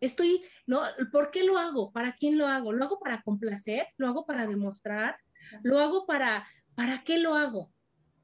[0.00, 0.82] Estoy, ¿no?
[1.12, 1.92] ¿Por qué lo hago?
[1.92, 2.72] ¿Para quién lo hago?
[2.72, 3.88] ¿Lo hago para complacer?
[3.96, 5.16] ¿Lo hago para demostrar?
[5.62, 7.72] ¿Lo hago para, para qué lo hago?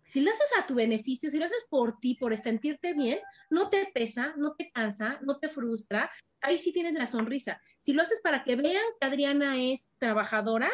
[0.06, 3.18] Si lo haces a tu beneficio, si lo haces por ti, por sentirte bien,
[3.50, 7.60] no te pesa, no te cansa, no te frustra, ahí sí tienes la sonrisa.
[7.80, 10.70] Si lo haces para que vean que Adriana es trabajadora,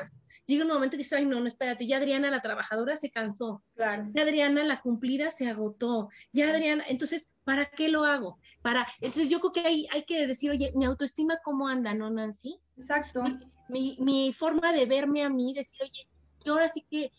[0.46, 3.62] llega un momento que dices, ay, no, no, espérate, ya Adriana, la trabajadora, se cansó.
[3.74, 4.10] Claro.
[4.12, 6.10] Ya Adriana, la cumplida, se agotó.
[6.32, 8.38] Ya Adriana, entonces, ¿para qué lo hago?
[8.62, 12.10] Para, entonces yo creo que hay, hay que decir, oye, mi autoestima, ¿cómo anda, no,
[12.10, 12.58] Nancy?
[12.76, 13.22] Exacto.
[13.68, 16.08] Mi, mi, forma de verme a mí, decir, oye,
[16.44, 17.12] yo ahora sí que,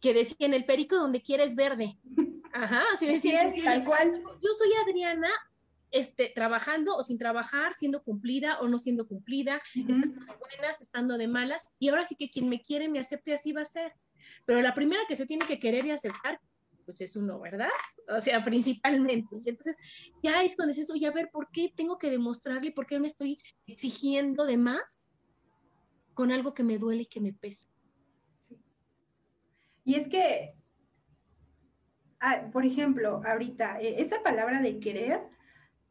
[0.00, 1.98] que decía en el perico donde quieres verde.
[2.52, 4.22] Ajá, así decir, tal cual.
[4.42, 5.30] Yo soy Adriana,
[5.90, 11.18] este, trabajando o sin trabajar, siendo cumplida o no siendo cumplida, estando de buenas, estando
[11.18, 13.92] de malas, y ahora sí que quien me quiere me acepte así va a ser.
[14.44, 16.40] Pero la primera que se tiene que querer y aceptar,
[16.88, 17.68] pues es uno, ¿verdad?
[18.08, 19.36] O sea, principalmente.
[19.44, 19.76] Y entonces
[20.22, 23.06] ya es cuando dices, oye, a ver, ¿por qué tengo que demostrarle, por qué me
[23.06, 25.10] estoy exigiendo de más
[26.14, 27.68] con algo que me duele y que me pesa?
[29.84, 30.54] Y es que,
[32.20, 35.20] ah, por ejemplo, ahorita, eh, esa palabra de querer,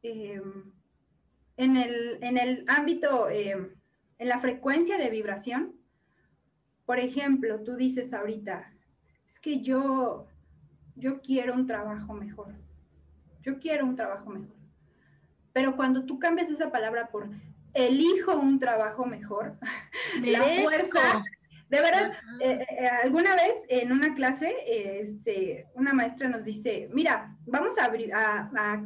[0.03, 0.71] Em,
[1.57, 3.73] en, el, en, el, ámbito, em,
[4.19, 5.75] en la frecuencia de vibración,
[6.85, 8.73] por ejemplo, tú dices ahorita,
[9.27, 10.27] es que yo,
[10.97, 12.53] yo quiero un trabajo mejor,
[13.41, 14.55] yo quiero un trabajo mejor.
[15.53, 17.29] Pero cuando tú cambias esa palabra por
[17.73, 19.57] elijo un trabajo mejor,
[20.21, 21.23] la fuerza,
[21.69, 27.35] de verdad, eh, eh, alguna vez en una clase, este, una maestra nos dice, mira,
[27.45, 27.89] vamos a,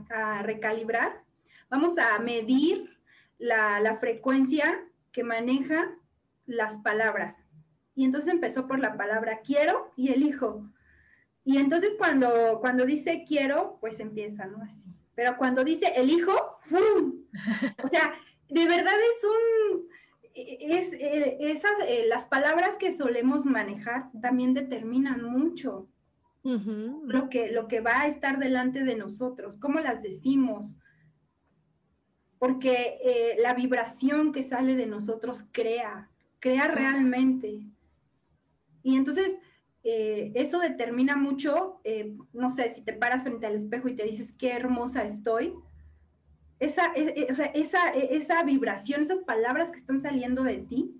[0.09, 1.21] a, recalibrar,
[1.69, 2.97] vamos a medir
[3.37, 5.91] la, frecuencia que maneja
[6.45, 7.35] las palabras.
[7.93, 10.65] Y entonces empezó por la palabra quiero y elijo.
[11.43, 14.61] Y entonces cuando, cuando dice quiero, pues empieza, ¿no?
[14.63, 14.85] Así.
[15.15, 16.33] Pero cuando dice elijo,
[16.69, 17.25] ¡pum!
[17.83, 18.13] O sea,
[18.49, 19.87] de verdad es un,
[20.33, 25.87] es, eh, esas, eh, las palabras que solemos manejar también determinan mucho
[26.43, 30.75] lo, que, lo que va a estar delante de nosotros, cómo las decimos,
[32.39, 37.67] porque eh, la vibración que sale de nosotros crea, crea realmente.
[38.81, 39.37] Y entonces,
[39.83, 41.81] eso determina mucho,
[42.33, 45.55] no sé, si te paras frente al espejo y te dices, qué hermosa estoy,
[46.61, 50.95] esa, e, e, esa, e, esa vibración, esas palabras que están saliendo de ti,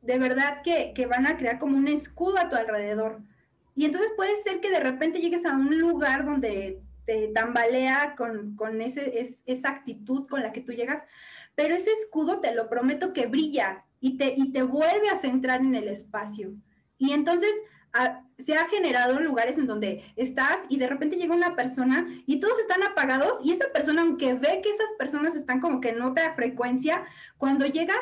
[0.00, 3.20] de verdad que, van a crear como un escudo a tu alrededor.
[3.74, 8.80] Y entonces puede ser que de repente llegues a un lugar donde te tambalea con,
[8.80, 11.02] ese, esa actitud con la que tú llegas,
[11.54, 15.60] pero ese escudo te lo prometo que brilla y te, y te vuelve a centrar
[15.60, 16.54] en el espacio.
[16.96, 17.52] Y entonces
[18.38, 22.58] se ha generado lugares en donde estás y de repente llega una persona y todos
[22.58, 26.34] están apagados y esa persona, aunque ve que esas personas están como que en otra
[26.34, 27.04] frecuencia,
[27.36, 27.94] cuando llega,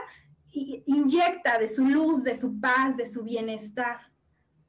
[0.53, 3.99] inyecta de su luz, de su paz, de su bienestar.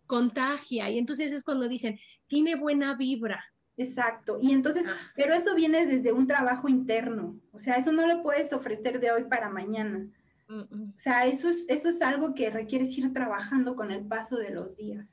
[0.08, 0.90] Contagia.
[0.90, 3.46] Y entonces es cuando dicen, tiene buena vibra.
[3.78, 4.38] Exacto.
[4.42, 4.96] Y entonces, ah.
[5.16, 7.40] pero eso viene desde un trabajo interno.
[7.52, 10.08] O sea, eso no lo puedes ofrecer de hoy para mañana.
[10.52, 14.50] O sea, eso es, eso es algo que requieres ir trabajando con el paso de
[14.50, 15.08] los días.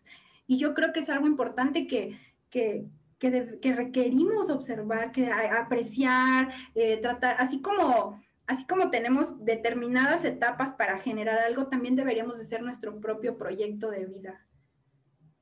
[0.46, 2.18] Y yo creo que es algo importante que,
[2.50, 2.86] que,
[3.18, 10.98] que, requerimos observar, que apreciar, eh, tratar, así como, así como tenemos determinadas etapas para
[10.98, 14.44] generar algo, también deberíamos de ser nuestro propio proyecto de vida.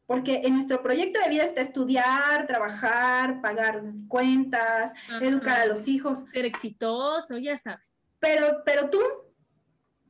[0.07, 6.25] Porque en nuestro proyecto de vida está estudiar, trabajar, pagar cuentas, educar a los hijos.
[6.33, 7.93] Ser exitoso, ya sabes.
[8.21, 9.01] Pero, pero tú,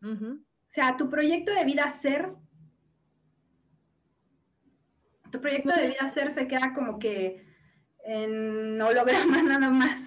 [0.02, 0.38] o
[0.70, 2.32] sea, tu proyecto de vida ser,
[5.30, 7.44] tu proyecto de vida ser se queda como que
[8.04, 10.02] en holograma nada más,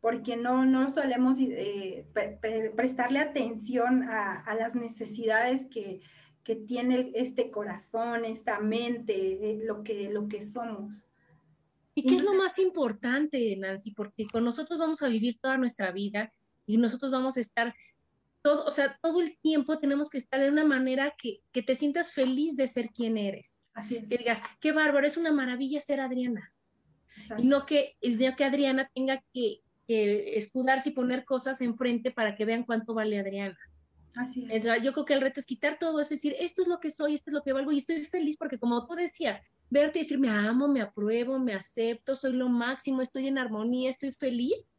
[0.00, 2.06] porque no, no solemos eh,
[2.76, 6.00] prestarle atención a, las necesidades que,
[6.68, 10.92] tiene este corazón, esta mente, eh, lo, que, lo que somos.
[11.92, 13.90] ¿Y qué es lo más importante, Nancy?
[13.90, 16.30] Porque con nosotros vamos a vivir toda nuestra vida
[16.64, 17.74] y nosotros vamos a estar
[18.46, 21.74] todo, o sea, todo el tiempo tenemos que estar de una manera que, que te
[21.74, 23.64] sientas feliz de ser quien eres.
[23.74, 24.08] Así es.
[24.08, 26.52] Que digas, qué bárbaro, es una maravilla ser Adriana.
[27.38, 32.12] Y no que el día que Adriana tenga que, que, escudarse y poner cosas enfrente
[32.12, 33.58] para que vean cuánto vale Adriana.
[34.14, 34.62] Así es.
[34.80, 36.90] yo creo que el reto es quitar todo eso y decir, esto es lo que
[36.90, 39.40] soy, esto es lo que valgo y estoy feliz porque como tú decías,
[39.70, 43.90] verte y decir, me amo, me apruebo, me acepto, soy lo máximo, estoy en armonía,
[43.90, 44.70] estoy feliz.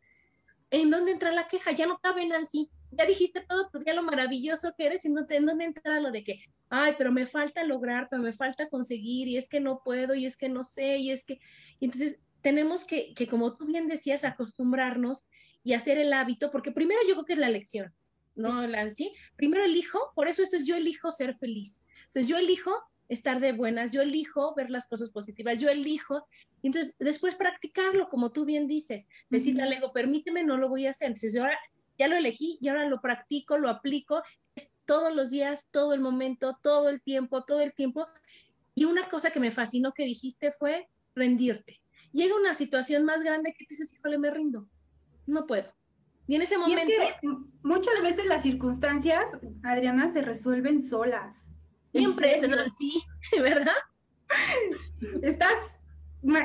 [0.71, 1.73] ¿En dónde entra la queja?
[1.73, 5.25] Ya no cabe, Nancy ya dijiste todo tu día lo maravilloso que eres y no
[5.25, 9.27] te, dónde entra lo de que, ay, pero me falta lograr, pero me falta conseguir
[9.27, 11.39] y es que no puedo y es que no sé y es que,
[11.79, 15.25] y entonces tenemos que, que como tú bien decías, acostumbrarnos
[15.63, 17.93] y hacer el hábito, porque primero yo creo que es la lección,
[18.35, 19.11] ¿no, Lancy?
[19.35, 21.83] Primero elijo, por eso esto es yo elijo ser feliz.
[22.05, 22.71] Entonces yo elijo
[23.09, 26.27] estar de buenas, yo elijo ver las cosas positivas, yo elijo,
[26.61, 30.87] y entonces después practicarlo, como tú bien dices, decirle al ego, permíteme, no lo voy
[30.87, 31.07] a hacer.
[31.07, 31.57] Entonces ahora
[31.97, 34.21] ya lo elegí y ahora lo practico, lo aplico
[34.55, 38.07] es todos los días, todo el momento, todo el tiempo, todo el tiempo.
[38.75, 41.81] Y una cosa que me fascinó que dijiste fue rendirte.
[42.13, 44.67] Llega una situación más grande que dices, híjole, me rindo,
[45.25, 45.73] no puedo.
[46.27, 46.91] Y en ese momento...
[47.63, 49.25] muchas veces las circunstancias,
[49.63, 51.47] Adriana, se resuelven solas.
[51.91, 53.01] Siempre es así,
[53.41, 53.75] ¿verdad?
[55.21, 55.76] Estás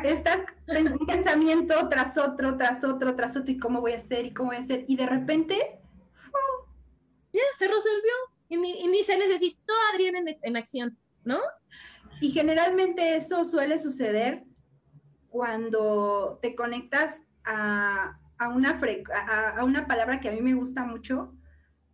[0.04, 4.26] estás en un pensamiento tras otro, tras otro, tras otro, y cómo voy a hacer,
[4.26, 5.80] y cómo voy a hacer, y de repente,
[7.32, 8.12] ya, se resolvió,
[8.48, 11.40] y ni, se necesitó a Adrián en, acción, ¿no?
[12.20, 14.44] Y generalmente eso suele suceder
[15.28, 18.18] cuando te conectas a,
[18.54, 18.80] una,
[19.56, 21.34] a, una palabra que a mí me gusta mucho,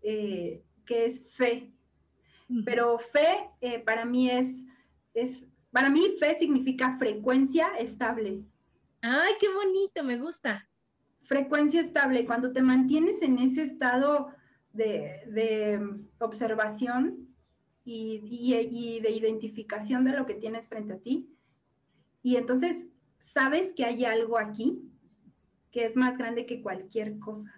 [0.02, 1.72] eh, que es fe.
[2.64, 4.48] Pero fe eh, para mí es,
[5.14, 5.46] es
[5.78, 8.42] para mí, fe significa frecuencia estable.
[9.00, 10.68] Ay, qué bonito, me gusta.
[11.22, 14.26] Frecuencia estable, cuando te mantienes en ese estado
[14.72, 15.78] de,
[16.18, 17.28] observación
[17.84, 21.32] y, de identificación de lo que tienes frente a ti,
[22.24, 22.88] y entonces
[23.20, 24.82] sabes que hay algo aquí
[25.70, 27.54] que es más grande que cualquier cosa.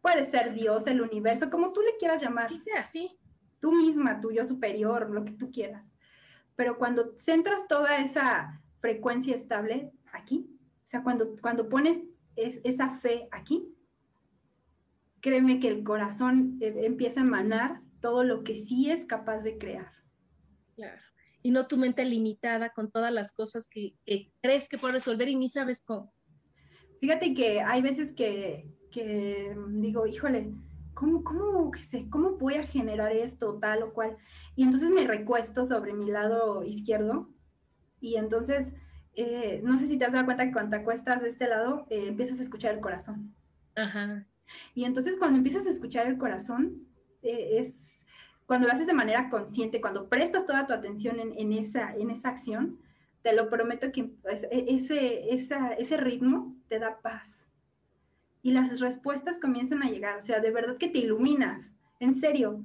[0.00, 2.50] Puede ser Dios, el universo, como tú le quieras llamar.
[2.50, 3.16] Y sea así.
[3.60, 5.95] Tú misma, tu yo superior, lo que tú quieras
[6.56, 10.46] pero cuando centras toda esa frecuencia estable aquí,
[10.86, 12.02] o sea, cuando, cuando pones
[12.36, 13.74] esa fe aquí,
[15.20, 19.58] créeme que el corazón eh, empieza a emanar todo lo que sí es capaz de
[19.58, 19.90] crear.
[20.74, 21.00] Claro.
[21.42, 23.94] Y no tu mente limitada con todas las cosas que,
[24.40, 26.12] crees que puedes resolver y ni sabes cómo.
[27.00, 30.52] Fíjate que hay veces que, que digo, híjole,
[30.96, 31.70] ¿cómo, cómo,
[32.10, 34.16] ¿cómo voy a generar esto, tal o cual?
[34.56, 37.28] Y entonces me recuesto sobre mi lado izquierdo
[38.00, 38.72] y entonces,
[39.14, 41.86] eh, no sé si te has dado cuenta que cuando te acuestas de este lado,
[41.90, 43.34] eh, empiezas a escuchar el corazón.
[43.76, 44.26] Ajá.
[44.74, 46.86] Y entonces cuando empiezas a escuchar el corazón,
[47.22, 48.04] eh, es
[48.46, 52.30] cuando lo haces de manera consciente, cuando prestas toda tu atención en, esa, en esa
[52.30, 52.78] acción,
[53.22, 57.45] te lo prometo que pues, e, ese, ese ritmo te da paz
[58.46, 62.62] y las respuestas comienzan a llegar, o sea, de verdad que te iluminas, en serio,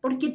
[0.00, 0.34] porque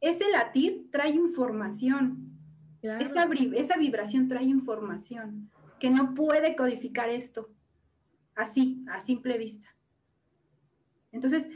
[0.00, 2.38] ese latir trae información,
[2.80, 7.50] esa, esa vibración trae información que no puede codificar esto
[8.34, 9.68] así, a simple vista.
[11.12, 11.46] Entonces,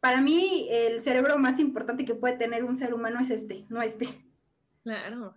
[0.00, 3.82] para mí el cerebro más importante que puede tener un ser humano es este, no
[3.82, 4.08] este.
[4.82, 5.36] Claro.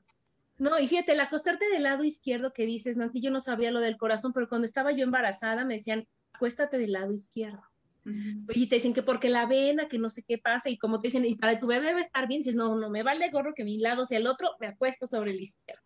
[0.62, 3.80] No, y fíjate, el acostarte del lado izquierdo que dices, Nancy, yo no sabía lo
[3.80, 7.64] del corazón, pero cuando estaba yo embarazada me decían, acuéstate del lado izquierdo.
[8.06, 11.08] Y te dicen que porque la vena, que no sé qué pasa, y como te
[11.08, 13.56] dicen, y para tu bebé va a estar bien, dices, no, no, me vale gorro
[13.56, 15.82] que mi lado sea el otro, me acuesto sobre el izquierdo.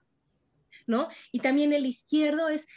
[0.88, 1.08] ¿No?
[1.32, 2.68] Y también el izquierdo es,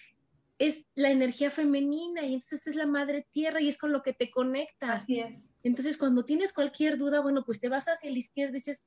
[0.59, 4.13] es la energía femenina, y entonces es la madre tierra, y es con lo que
[4.13, 5.03] te conectas.
[5.03, 5.51] Así es.
[5.65, 8.87] Entonces, cuando tienes cualquier duda, bueno, pues te vas hacia el izquierdo y dices,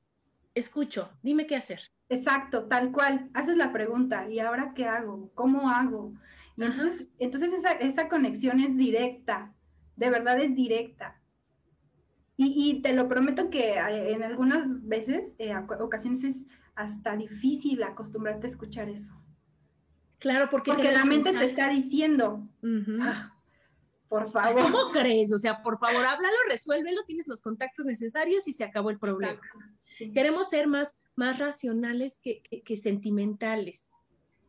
[0.54, 1.80] escucho, dime qué hacer.
[2.08, 3.30] Exacto, tal cual.
[3.34, 5.30] Haces la pregunta, ¿y ahora qué hago?
[5.34, 6.12] ¿Cómo hago?
[6.56, 9.54] Y entonces, entonces esa, esa conexión es directa
[9.96, 11.18] de verdad es directa.
[12.36, 18.48] Y, te lo prometo que eh, en algunas veces, eh, ocasiones es hasta difícil acostumbrarte
[18.48, 19.12] a escuchar eso.
[20.18, 22.48] Claro, porque, porque la mente te está diciendo,
[23.00, 23.36] ah,
[24.12, 24.60] por favor.
[24.60, 25.32] ¿Cómo crees?
[25.32, 29.40] O sea, por favor, háblalo, resuélvelo, tienes los contactos necesarios y se acabó el problema.
[30.12, 33.94] Queremos ser más, más racionales que, que sentimentales.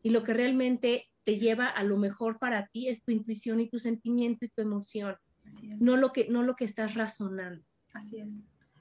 [0.01, 3.69] Y lo que realmente te lleva a lo mejor para ti es tu intuición y
[3.69, 5.15] tu sentimiento y tu emoción
[5.79, 7.63] no lo que, no lo que estás razonando.
[7.93, 8.27] Así es.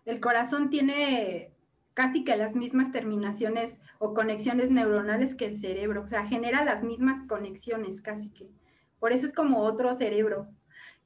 [0.04, 1.52] El corazón tiene
[1.94, 6.82] casi que las mismas terminaciones o conexiones neuronales que el cerebro, o sea, genera las
[6.82, 8.50] mismas conexiones casi que.
[8.98, 10.48] Por eso es como otro cerebro.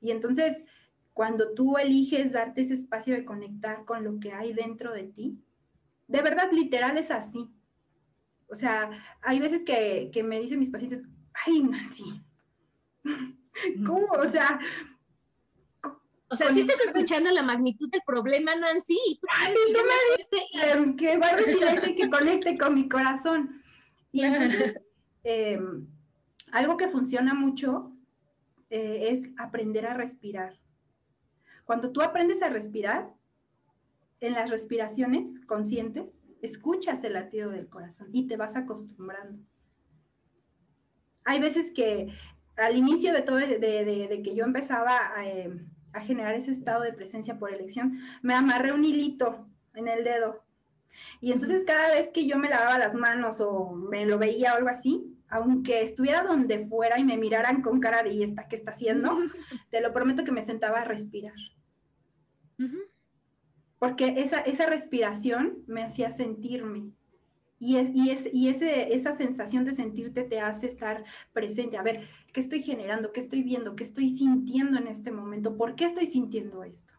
[0.00, 0.64] Y entonces,
[1.12, 5.38] cuando tú eliges darte ese espacio de conectar con lo que hay dentro de ti,
[6.08, 7.50] de verdad, literal es así.
[8.48, 8.90] O sea,
[9.22, 11.02] hay veces que, que me dicen mis pacientes,
[11.46, 12.22] ay, Nancy,
[13.86, 14.06] ¿cómo?
[14.12, 14.60] O sea,
[16.28, 18.98] o sea, si estás escuchando la magnitud del problema, Nancy.
[19.04, 19.20] Y
[19.72, 23.62] tú, me dices que va a recibir que conecte con mi corazón.
[24.12, 24.80] Y entonces,
[25.24, 25.86] em,
[26.52, 27.92] algo que funciona mucho
[28.70, 30.58] eh, es aprender a respirar.
[31.64, 33.12] Cuando tú aprendes a respirar,
[34.20, 36.06] en las respiraciones conscientes,
[36.40, 39.38] escuchas el latido del corazón y te vas acostumbrando.
[41.24, 42.08] Hay veces que
[42.56, 45.28] al inicio de todo, de, que yo empezaba a...
[45.28, 50.04] Em, a generar ese estado de presencia por elección, me amarré un hilito en el
[50.04, 50.44] dedo.
[51.20, 54.56] Y entonces cada vez que yo me lavaba las manos o me lo veía o
[54.56, 58.56] algo así, aunque estuviera donde fuera y me miraran con cara de ¿y esta qué
[58.56, 59.16] está haciendo?
[59.70, 61.34] Te lo prometo que me sentaba a respirar.
[63.78, 66.90] Porque esa, esa respiración me hacía sentirme.
[67.58, 71.76] Y, es, y, es, y ese, esa sensación de sentirte te hace estar presente.
[71.76, 73.12] A ver, ¿qué estoy generando?
[73.12, 73.76] ¿Qué estoy viendo?
[73.76, 75.56] ¿Qué estoy sintiendo en este momento?
[75.56, 76.92] ¿Por qué estoy sintiendo esto?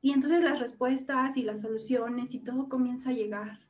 [0.00, 3.65] Y entonces las respuestas y las soluciones y todo comienza a llegar.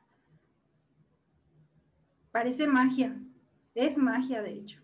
[2.37, 3.19] Parece magia.
[3.73, 4.79] Es magia, de hecho.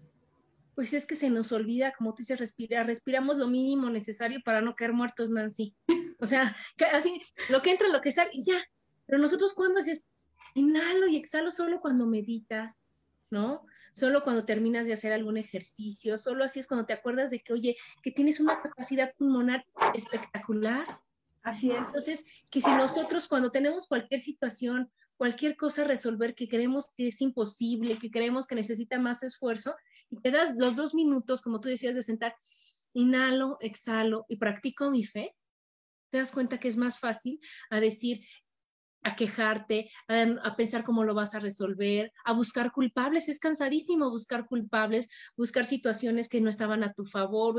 [0.73, 2.87] Pues es que se nos olvida, como tú dices, respirar.
[2.87, 5.75] Respiramos lo mínimo necesario para no caer muertos, Nancy.
[6.19, 6.55] O sea,
[6.93, 8.59] así, lo que entra, lo que sale, y ya,
[9.05, 10.07] pero nosotros cuando haces,
[10.55, 12.91] inhalo y exhalo solo cuando meditas,
[13.29, 13.67] ¿no?
[13.91, 17.53] Solo cuando terminas de hacer algún ejercicio, solo así es cuando te acuerdas de que,
[17.53, 21.01] oye, que tienes una capacidad pulmonar espectacular.
[21.43, 21.85] Así es.
[21.85, 27.21] Entonces, que si nosotros cuando tenemos cualquier situación, cualquier cosa resolver que creemos que es
[27.21, 29.75] imposible, que creemos que necesita más esfuerzo,
[30.09, 32.35] y te das los dos minutos, como tú decías, de sentar,
[32.93, 35.35] inhalo, exhalo y practico mi fe,
[36.11, 37.39] te das cuenta que es más fácil
[37.71, 38.23] a decir,
[39.03, 43.29] a quejarte, a, pensar cómo lo vas a resolver, a buscar culpables.
[43.29, 47.55] Es cansadísimo buscar culpables, buscar situaciones que no estaban a tu favor.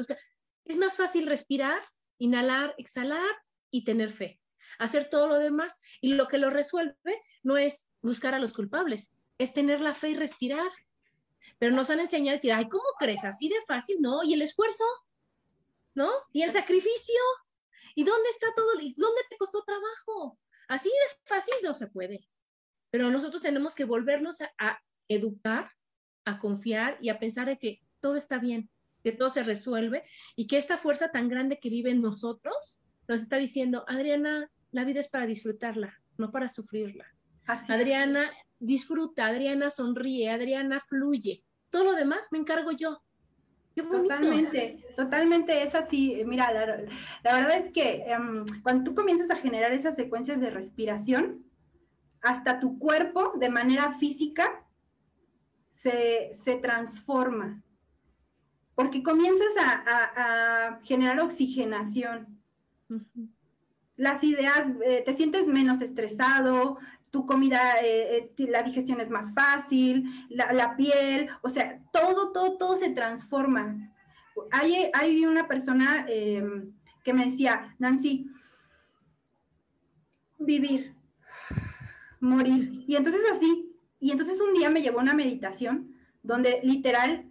[0.65, 1.83] Es más fácil respirar,
[2.19, 3.31] inhalar, exhalar
[3.71, 4.41] y tener fe.
[4.79, 9.13] Hacer todo lo demás y lo que lo resuelve no es buscar a los culpables,
[9.39, 10.71] es tener la fe y respirar.
[11.59, 13.25] Pero nos han enseñado a decir, ay, ¿cómo crees?
[13.25, 14.23] Así de fácil, ¿no?
[14.23, 14.85] ¿Y el esfuerzo?
[15.95, 16.11] ¿No?
[16.33, 17.21] ¿Y el sacrificio?
[17.95, 18.81] ¿Y dónde está todo?
[18.81, 20.39] ¿Y dónde te costó trabajo?
[20.69, 22.27] Así de fácil no se puede.
[22.91, 25.71] Pero nosotros tenemos que volvernos a, educar,
[26.25, 28.71] a confiar y a pensar de que todo está bien,
[29.03, 30.05] que todo se resuelve
[30.35, 34.85] y que esta fuerza tan grande que vive en nosotros nos está diciendo, Adriana, la
[34.85, 37.07] vida es para disfrutarla, no para sufrirla.
[37.47, 41.45] Adriana, disfruta, Adriana sonríe, Adriana fluye.
[41.71, 43.03] Todo lo demás me encargo yo.
[43.75, 46.23] Totalmente, totalmente es así.
[46.25, 46.77] Mira, la,
[47.37, 51.45] verdad es que em, cuando tú comienzas a generar esas secuencias de respiración,
[52.23, 54.65] hasta tu cuerpo de manera física
[55.75, 57.63] se, transforma,
[58.75, 62.34] porque comienzas a, generar oxigenación.
[63.97, 66.79] Las ideas, eh, te sientes menos estresado,
[67.11, 72.59] tu comida, eh, eh, la digestión es más fácil, la, piel, o sea, todo, todo,
[72.59, 73.93] todo se transforma.
[74.51, 76.73] Hay, hay una persona em,
[77.05, 78.29] que me decía, Nancy,
[80.41, 80.97] vivir,
[82.19, 82.83] morir.
[82.89, 87.27] Y entonces así, y entonces un día me llevó una meditación donde literal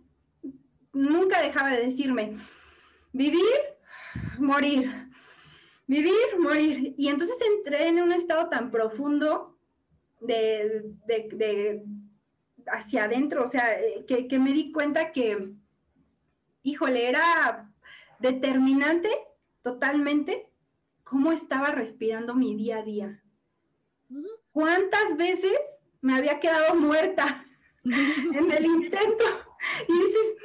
[0.93, 2.37] nunca dejaba de decirme,
[3.11, 3.43] vivir,
[4.39, 5.09] morir,
[5.93, 6.95] vivir, morir.
[6.97, 9.55] Y entonces entré en un estado tan profundo
[10.19, 11.83] de, de,
[12.67, 15.51] hacia adentro, o sea, eh, que, que, me di cuenta que,
[16.63, 17.69] híjole, era
[18.19, 19.09] determinante
[19.61, 20.49] totalmente
[21.03, 23.23] cómo estaba respirando mi día a día.
[24.51, 25.59] ¿Cuántas veces
[26.01, 27.45] me había quedado muerta
[27.83, 29.25] en el intento?
[29.87, 30.35] Y dices,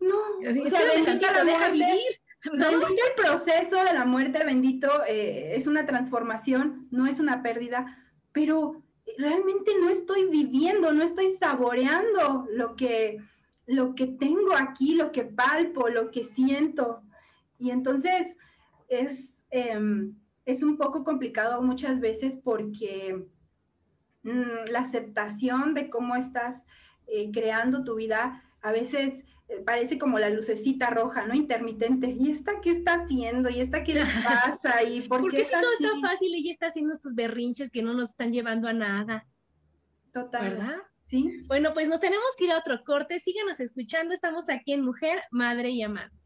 [0.00, 0.18] no,
[0.64, 2.21] o sea, deja vivir.
[2.52, 7.98] El proceso de la muerte, bendito, eh, es una transformación, no es una pérdida,
[8.32, 8.82] pero
[9.16, 13.18] realmente no estoy viviendo, no estoy saboreando lo que,
[13.66, 17.02] lo que tengo aquí, lo que palpo, lo que siento.
[17.58, 18.36] Y entonces
[18.88, 23.24] es, em, es un poco complicado muchas veces porque
[24.24, 26.64] mm, la aceptación de cómo estás
[27.06, 29.24] eh, creando tu vida a veces
[29.64, 31.34] parece como la lucecita roja, ¿no?
[31.34, 32.10] Intermitente.
[32.10, 33.48] ¿Y esta qué está haciendo?
[33.50, 34.82] ¿Y esta qué le pasa?
[34.82, 38.10] ¿Y por, qué, si todo está fácil, ella está haciendo estos berrinches que no nos
[38.10, 39.26] están llevando a nada.
[40.12, 40.50] Total.
[40.50, 40.76] ¿Verdad?
[41.08, 41.44] Sí.
[41.46, 43.18] Bueno, pues nos tenemos que ir a otro corte.
[43.18, 44.14] Síganos escuchando.
[44.14, 46.16] Estamos aquí en Mujer, Madre y Amante.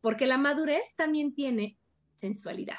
[0.00, 1.78] Porque la madurez también tiene
[2.20, 2.78] sensualidad.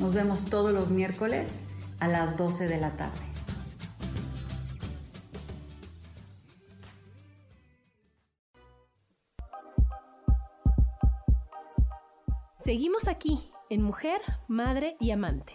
[0.00, 1.56] Nos vemos todos los miércoles
[1.98, 3.18] a las 12 de la tarde.
[12.54, 15.54] Seguimos aquí en Mujer, Madre y Amante.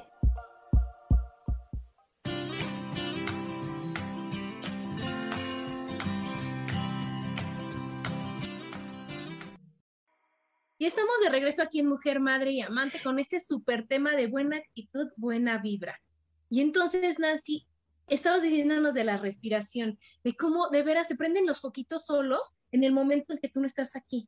[10.83, 14.27] Y estamos de regreso aquí en Mujer, Madre y Amante con este súper tema de
[14.27, 15.97] buena actitud, buena vibra.
[16.49, 17.65] Y entonces, Nancy,
[18.09, 22.83] estamos diciéndonos de la respiración, de cómo de veras se prenden los foquitos solos en
[22.83, 24.27] el momento en que tú no estás aquí.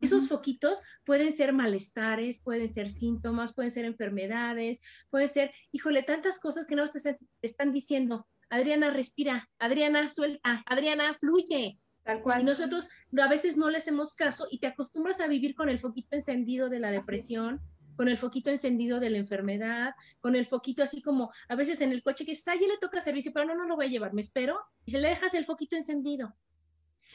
[0.00, 4.80] Esos foquitos pueden ser malestares, pueden ser síntomas, pueden ser enfermedades,
[5.10, 11.12] puede ser, híjole, tantas cosas que no te están diciendo, Adriana, respira, Adriana, suelta, Adriana,
[11.12, 11.78] fluye.
[12.10, 12.40] Tal cual.
[12.40, 12.90] Y nosotros
[13.22, 16.68] a veces no le hacemos caso y te acostumbras a vivir con el foquito encendido
[16.68, 17.60] de la depresión,
[17.94, 21.92] con el foquito encendido de la enfermedad, con el foquito así como a veces en
[21.92, 24.12] el coche que está, ya le toca servicio, pero no, no lo voy a llevar,
[24.12, 26.34] me espero y se le dejas el foquito encendido.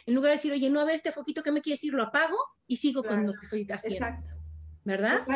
[0.06, 1.94] En lugar de decir, oye, no a ver este foquito, ¿qué me quiere decir?
[1.94, 4.06] Lo apago y sigo con lo que estoy haciendo.
[4.06, 4.34] Exacto.
[4.86, 5.28] ¿Verdad?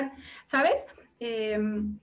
[0.45, 0.85] ¿Sabes?
[1.19, 1.99] Em,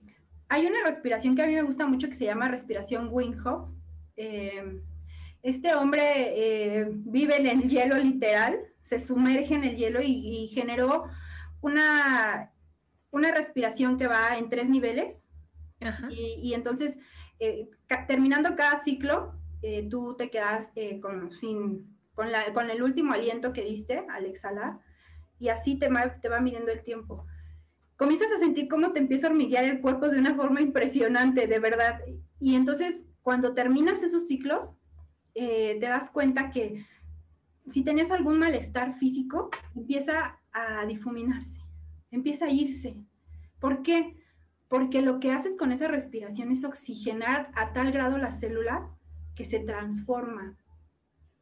[0.47, 3.71] hay una respiración que a mí me gusta mucho que se llama respiración Wing Hof.
[4.15, 4.83] Em,
[5.49, 11.05] este hombre eh, vive en el hielo literal, se sumerge en el hielo y, generó
[11.61, 12.51] una,
[13.11, 15.29] una respiración que va en tres niveles.
[16.09, 16.97] Y, entonces,
[17.39, 17.69] eh,
[18.09, 20.69] terminando cada ciclo, eh, tú te quedas
[21.01, 24.79] con, sin, con, la, con, el último aliento que diste al exhalar
[25.39, 25.89] y así te,
[26.21, 27.25] te va midiendo el tiempo.
[27.95, 31.59] Comienzas a sentir cómo te empieza a hormiguear el cuerpo de una forma impresionante, de
[31.59, 32.01] verdad.
[32.41, 34.73] Y entonces, cuando terminas esos ciclos,
[35.39, 36.83] eh, te das cuenta que
[37.67, 41.59] si tenías algún malestar físico, empieza a difuminarse,
[42.09, 42.95] empieza a irse.
[43.59, 44.17] ¿Por qué?
[44.67, 48.81] Porque lo que haces con esa respiración es oxigenar a tal grado las células
[49.35, 50.57] que se transforman.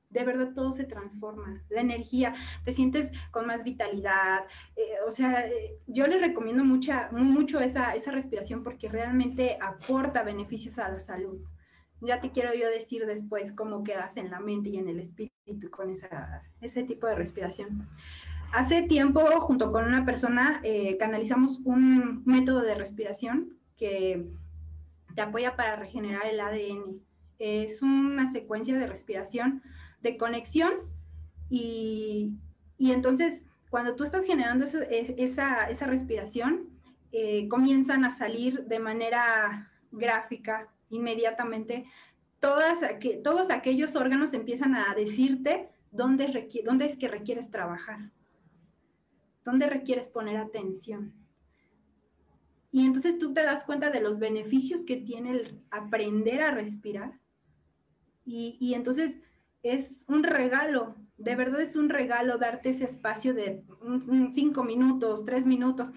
[0.10, 2.36] De verdad todo se transforma, la energía,
[2.66, 4.42] te sientes con más vitalidad.
[4.76, 10.24] Eh, o sea, eh, yo les recomiendo mucha, mucho esa, esa respiración porque realmente aporta
[10.24, 11.40] beneficios a la salud
[12.02, 15.70] ya te quiero yo decir después cómo quedas en la mente y en el espíritu
[15.70, 17.88] con esa, ese tipo de respiración.
[18.54, 24.28] Hace tiempo, junto con una persona, eh, canalizamos un método de respiración que
[25.14, 27.02] te apoya para regenerar el ADN.
[27.40, 29.62] Es una secuencia de respiración,
[30.02, 30.74] de conexión
[31.50, 32.32] y,
[32.78, 33.44] y entonces
[33.76, 34.84] cuando tú estás generando esa,
[35.68, 36.70] esa, respiración,
[37.12, 41.86] eh, comienzan a salir de manera gráfica inmediatamente
[42.40, 48.12] todos aquellos órganos empiezan a decirte dónde, dónde es que requieres trabajar,
[49.44, 51.14] dónde requieres poner atención.
[52.72, 57.20] Y entonces tú te das cuenta de los beneficios que tiene el aprender a respirar.
[58.26, 59.20] Y, y, entonces
[59.64, 63.64] es un regalo, de verdad es un regalo darte ese espacio de
[64.32, 65.90] cinco minutos, tres minutos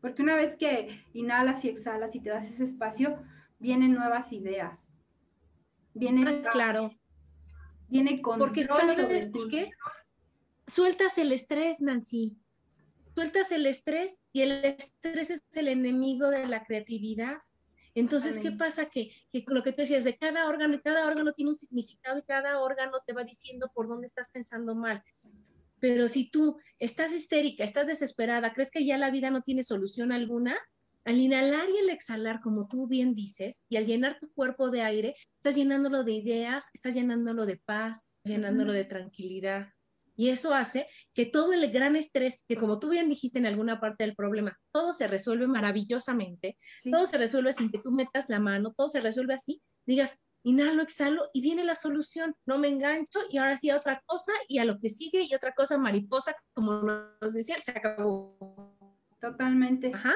[0.00, 3.22] Porque una vez que inhalas y exhalas y te das ese espacio,
[3.58, 4.88] vienen nuevas ideas.
[5.94, 6.90] Viene claro.
[7.88, 9.70] Viene con Porque sabes qué?
[10.66, 12.36] Sueltas el estrés, Nancy.
[13.14, 17.38] Sueltas el estrés y el estrés es el enemigo de la creatividad.
[17.94, 18.90] Entonces, ¿qué pasa?
[18.90, 22.18] Que, que, lo que tú decías, de cada órgano, y cada órgano tiene un significado
[22.18, 25.02] y cada órgano te va diciendo por dónde estás pensando mal.
[25.80, 30.12] Pero si tú estás histérica, estás desesperada, crees que ya la vida no tiene solución
[30.12, 30.56] alguna,
[31.04, 34.82] al inhalar y al exhalar, como tú bien dices, y al llenar tu cuerpo de
[34.82, 39.68] aire, estás llenándolo de ideas, estás llenándolo de paz, llenándolo de tranquilidad.
[40.16, 43.78] Y eso hace que todo el gran estrés, que como tú bien dijiste en alguna
[43.78, 46.56] parte del problema, todo se resuelve maravillosamente,
[46.90, 50.82] todo se resuelve sin que tú metas la mano, todo se resuelve así, digas, inhalo,
[50.82, 52.34] exhalo y viene la solución.
[52.46, 55.34] No me engancho y ahora sí a otra cosa y a lo que sigue y
[55.34, 58.38] otra cosa mariposa, como nos decían, se acabó.
[59.20, 59.90] Totalmente.
[59.92, 60.14] Ajá.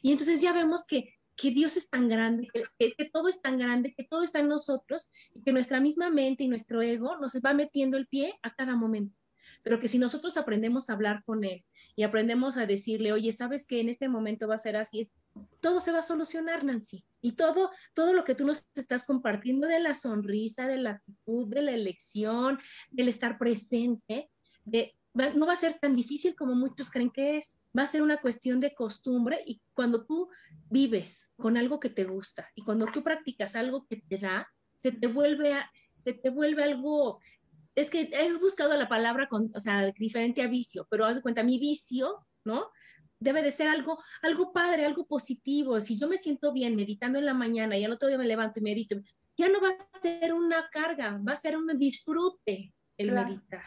[0.00, 2.48] Y entonces ya vemos que, que Dios es tan grande,
[2.78, 6.08] que, que, todo es tan grande, que todo está en nosotros y que nuestra misma
[6.08, 9.18] mente y nuestro ego nos va metiendo el pie a cada momento.
[9.64, 11.64] Pero que si nosotros aprendemos a hablar con Él
[11.98, 15.10] y aprendemos a decirle, oye, sabes que en este momento va a ser así,
[15.58, 17.04] todo se va a solucionar, Nancy.
[17.20, 21.48] Y todo, todo lo que tú nos estás compartiendo de la sonrisa, de la actitud,
[21.48, 22.60] de la elección,
[22.92, 24.30] del estar presente,
[25.34, 27.64] no va a ser tan difícil como muchos creen que es.
[27.76, 30.28] Va a ser una cuestión de costumbre y cuando tú
[30.70, 34.46] vives con algo que te gusta y cuando tú practicas algo que te da,
[34.76, 37.18] se te vuelve, a, se te vuelve algo
[37.80, 41.22] es que he buscado la palabra con, o sea, diferente a vicio, pero haz de
[41.22, 42.70] cuenta, mi vicio, ¿no?
[43.20, 45.80] debe de ser algo, algo padre, algo positivo.
[45.80, 48.60] Si yo me siento bien meditando en la mañana y al otro día me levanto
[48.60, 48.96] y medito,
[49.36, 53.64] ya no va a ser una carga, va a ser un disfrute el meditar.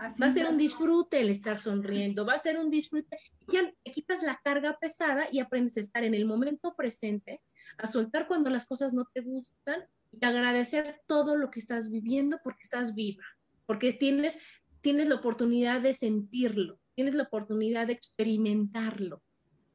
[0.00, 3.18] va a ser un disfrute el estar sonriendo, va a ser un disfrute.
[3.48, 7.40] Ya te quitas la carga pesada y aprendes a estar en el momento presente,
[7.78, 12.38] a soltar cuando las cosas no te gustan y agradecer todo lo que estás viviendo
[12.42, 13.24] porque estás viva,
[13.68, 14.36] porque tienes,
[14.80, 19.22] tienes la oportunidad de sentirlo tienes la oportunidad de experimentarlo,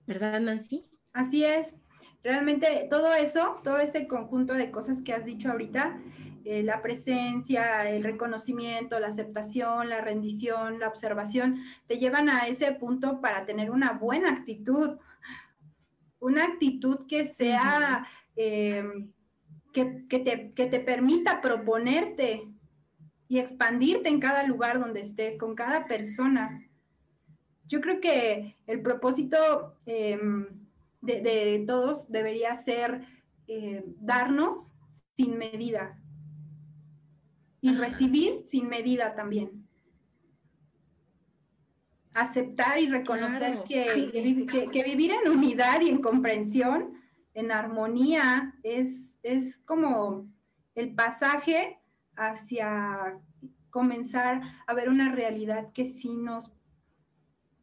[0.06, 0.84] ¿verdad, Nancy?
[1.14, 1.74] Así es.
[2.22, 6.02] Realmente todo eso, todo ese conjunto de cosas que has dicho ahorita,
[6.44, 12.74] eh, la presencia, el reconocimiento, la aceptación, la rendición, la observación, te llevan a ese
[12.74, 14.98] punto para tener una buena actitud,
[16.20, 19.14] una actitud que sea, em,
[19.72, 22.53] que, te, que te permita proponerte
[23.34, 26.70] y expandirte en cada lugar donde estés, con cada persona.
[27.68, 30.46] Yo creo que el propósito em,
[31.02, 33.08] de, todos debería ser
[33.48, 34.72] eh, darnos
[35.18, 36.00] sin medida
[37.60, 39.68] y recibir sin medida también.
[42.14, 44.12] Aceptar y reconocer que,
[44.72, 47.02] que, vivir en unidad y en comprensión,
[47.34, 50.28] en armonía, es, es como
[50.76, 51.80] el pasaje
[52.16, 53.20] hacia
[53.70, 56.52] comenzar a ver una realidad que sí nos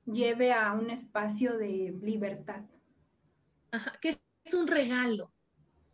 [0.05, 2.63] lleve a un espacio de libertad.
[3.71, 5.33] Ajá, que es un regalo.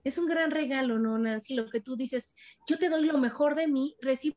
[0.05, 1.55] Es un gran regalo, ¿no, Nancy?
[1.55, 2.37] Lo que tú dices,
[2.69, 4.37] yo te doy lo mejor de mí, recibo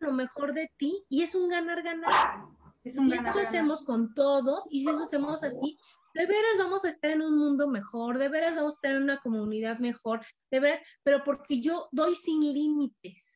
[0.00, 2.46] lo mejor de ti y es un ganar-ganar.
[2.82, 5.78] Es si eso hacemos con todos y si eso hacemos así,
[6.14, 9.02] de veras vamos a estar en un mundo mejor, de veras vamos a estar en
[9.02, 13.33] una comunidad mejor, de veras, pero porque yo doy sin límites.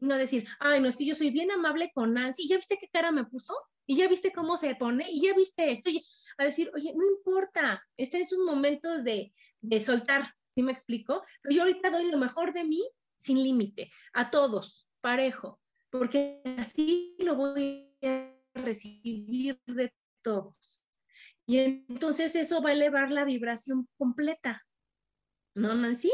[0.00, 2.88] No decir, ay, no, es que yo soy bien amable con Nancy, ¿ya viste qué
[2.88, 3.54] cara me puso?
[3.86, 5.10] ¿Y ya viste cómo se pone?
[5.10, 5.90] ¿Y ya viste esto?
[6.38, 11.22] A decir, oye, no importa, este es un momento de, de soltar, ¿sí me explico?
[11.42, 12.82] Pero yo ahorita doy lo mejor de mí
[13.16, 19.92] sin límite, a todos, parejo, porque así lo voy a recibir de
[20.22, 20.82] todos.
[21.46, 24.64] Y entonces eso va a elevar la vibración completa.
[25.54, 26.12] ¿No, Nancy?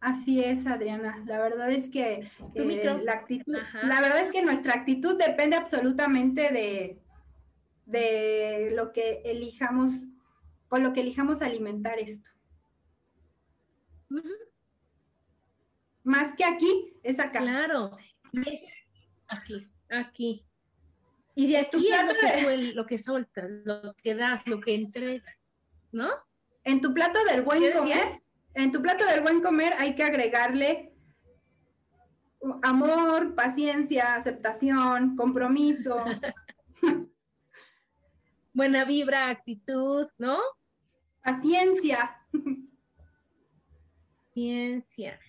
[0.00, 1.22] Así es, Adriana.
[1.26, 6.50] La verdad es que eh, la actitud, la verdad es que nuestra actitud depende absolutamente
[6.52, 7.00] de,
[7.86, 9.90] de lo que elijamos,
[10.68, 12.30] con lo que elijamos alimentar esto.
[16.04, 17.40] Más que aquí, es acá.
[17.40, 17.96] Claro,
[18.46, 18.64] es
[19.28, 20.44] aquí, aquí.
[21.34, 25.36] Y de aquí es lo que, lo que soltas, lo que das, lo que entregas,
[25.92, 26.10] ¿no?
[26.64, 28.22] En tu plato del buen comer,
[28.56, 30.92] en tu plato del buen comer hay que agregarle
[32.62, 36.02] amor, paciencia, aceptación, compromiso.
[38.54, 40.38] Buena vibra, actitud, ¿no?
[41.22, 42.16] Paciencia.
[44.28, 45.20] Paciencia.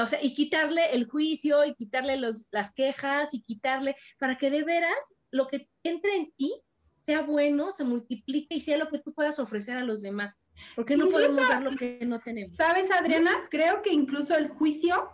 [0.00, 4.50] O sea, y quitarle el juicio y quitarle los, las quejas y quitarle, para que
[4.50, 6.62] de veras lo que entre en ti
[7.04, 10.40] sea bueno, se multiplique y sea lo que tú puedas ofrecer a los demás.
[10.74, 12.56] Porque no podemos dar lo que no tenemos.
[12.56, 13.30] ¿Sabes, Adriana?
[13.50, 15.10] Creo que incluso el juicio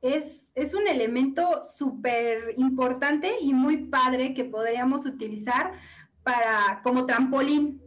[0.00, 5.72] es, es un elemento súper importante y muy padre que podríamos utilizar
[6.22, 7.82] para, como trampolín.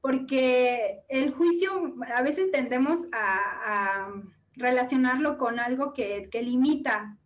[0.00, 4.08] Porque el juicio a veces tendemos a,
[4.54, 7.18] relacionarlo con algo que, que limita.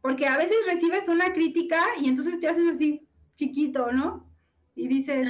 [0.00, 4.29] Porque a veces recibes una crítica y entonces te haces así chiquito, ¿no?
[4.74, 5.28] Y dices,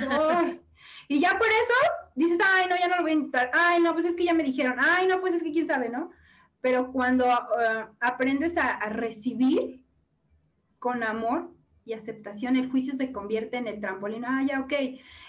[1.08, 3.92] y ya por eso dices, ay, no, ya no lo voy a intentar, ay, no,
[3.92, 6.10] pues es que ya me dijeron, ay, no, pues es que quién sabe, ¿no?
[6.60, 9.84] Pero cuando uh, aprendes a, recibir
[10.78, 11.50] con amor
[11.84, 14.72] y aceptación, el juicio se convierte en el trampolín, ah, ya, ok,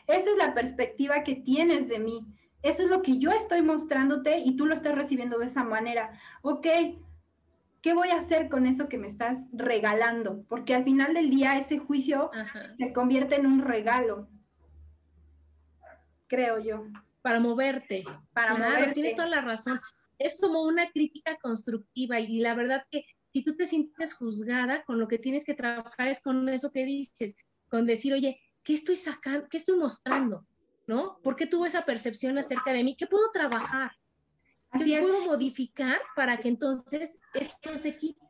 [0.07, 2.26] esa es la perspectiva que tienes de mí,
[2.62, 6.20] eso es lo que yo estoy mostrándote y tú lo estás recibiendo de esa manera,
[6.41, 6.68] ok,
[7.82, 10.44] ¿qué voy a hacer con eso que me estás regalando?
[10.48, 12.32] Porque al final del día ese juicio
[12.78, 14.30] se convierte en un regalo,
[16.28, 16.86] creo yo.
[17.22, 18.04] Para moverte.
[18.34, 18.94] Para moverte.
[18.94, 19.80] Tienes toda la razón.
[20.18, 25.00] Es como una crítica constructiva y la verdad que si tú te sientes juzgada, con
[25.00, 27.38] lo que tienes que trabajar es con eso que dices,
[27.70, 29.48] con decir, oye, ¿qué estoy sacando?
[29.50, 30.46] ¿Qué estoy mostrando?
[30.88, 31.18] ¿No?
[31.24, 32.96] ¿Por qué tuvo esa percepción acerca de mí?
[32.98, 33.92] ¿Qué puedo trabajar?
[34.72, 38.22] Así puedo modificar para que entonces esto se quite?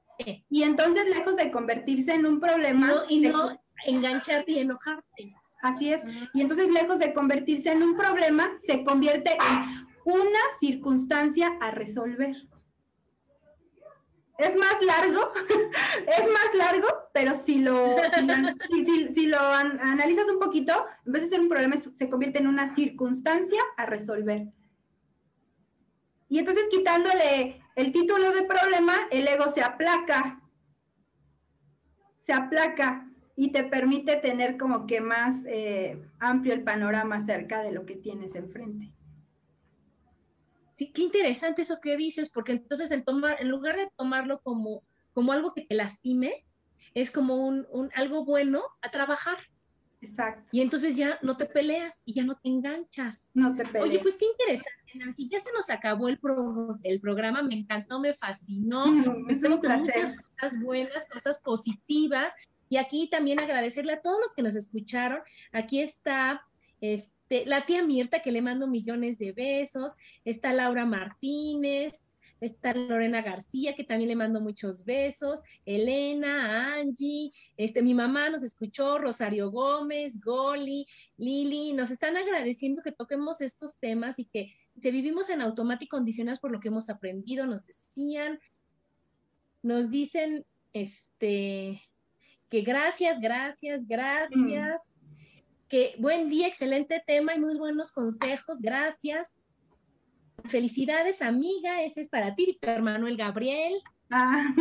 [0.50, 3.06] Y entonces, lejos de convertirse en un problema...
[3.10, 5.36] y no engancharte y enojarte.
[5.62, 6.02] Así es.
[6.34, 12.36] Y entonces, lejos de convertirse en un problema, se convierte en una circunstancia a resolver.
[14.38, 15.32] Es más largo,
[16.18, 17.96] es más largo, pero si lo,
[19.14, 20.74] si, lo analizas un poquito,
[21.06, 24.48] en vez de ser un problema, se convierte en una circunstancia a resolver.
[26.32, 30.42] Y entonces quitándole el título de problema, el ego se aplaca,
[32.22, 37.74] se aplaca y te permite tener como que más eh, amplio el panorama acerca de
[37.74, 38.94] lo que tienes enfrente.
[40.78, 44.84] Sí, qué interesante eso que dices, porque entonces en, tomar, en lugar de tomarlo como,
[45.12, 46.46] como algo que te lastime,
[46.94, 49.38] es como un, un algo bueno a trabajar.
[50.02, 50.50] Exacto.
[50.52, 53.30] Y entonces ya no te peleas y ya no te enganchas.
[53.34, 53.86] No te peleas.
[53.86, 55.30] Oye, pues qué interesante, Nancy.
[55.30, 56.20] Ya se nos acabó el,
[56.84, 58.88] el programa, me encantó, me fascinó.
[58.88, 62.34] me un Muchas cosas buenas, cosas positivas.
[62.68, 65.20] Y aquí también agradecerle a todos los que nos escucharon.
[65.52, 66.42] Aquí está
[66.82, 69.94] este, la tía Mirta, que le mando millones de besos,
[70.26, 72.00] está Laura Martínez,
[72.42, 78.44] está Lorena García, que también le mando muchos besos, Elena, Angie, este, mi mamá nos
[78.44, 80.86] escuchó, Rosario Gómez, Goli,
[81.18, 86.40] Lili, nos están agradeciendo que toquemos estos temas y que se vivimos en automático condicionados
[86.40, 88.40] por lo que hemos aprendido, nos decían,
[89.62, 91.82] nos dicen, este,
[92.50, 94.96] que gracias, gracias, gracias,
[95.68, 99.38] que buen día, excelente tema y muy buenos consejos, gracias.
[100.46, 103.74] Felicidades, amiga, ese es para ti, Víctor Manuel Gabriel.
[104.10, 104.54] Ah,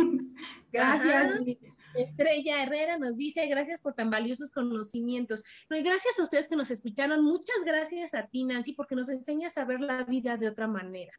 [0.71, 1.57] gracias.
[1.95, 5.43] Estrella Herrera nos dice, gracias por tan valiosos conocimientos.
[5.69, 7.23] No, y gracias a ustedes que nos escucharon.
[7.23, 11.11] Muchas gracias a ti, Nancy, porque nos enseñas a ver la vida de otra manera.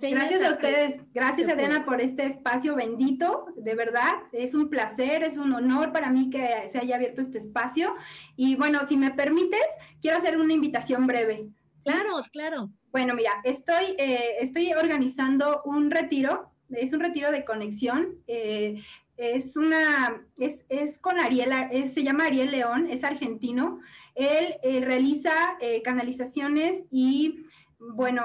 [0.00, 5.36] gracias a, ustedes, gracias Adriana por este espacio bendito, de verdad, es un placer, es
[5.36, 7.94] un honor para mí que se haya abierto este espacio.
[8.36, 9.66] Y bueno, si me permites,
[10.00, 11.50] quiero hacer una invitación breve.
[11.84, 12.70] Claro, claro.
[12.90, 18.16] Bueno, mira, estoy, eh, estoy organizando un retiro, es un retiro de conexión.
[18.26, 18.82] Eh,
[19.16, 21.52] es una, es, es con Ariel,
[21.92, 23.80] se llama Ariel León, es argentino.
[24.14, 25.30] Él eh, realiza
[25.84, 27.44] canalizaciones y,
[27.78, 28.22] bueno,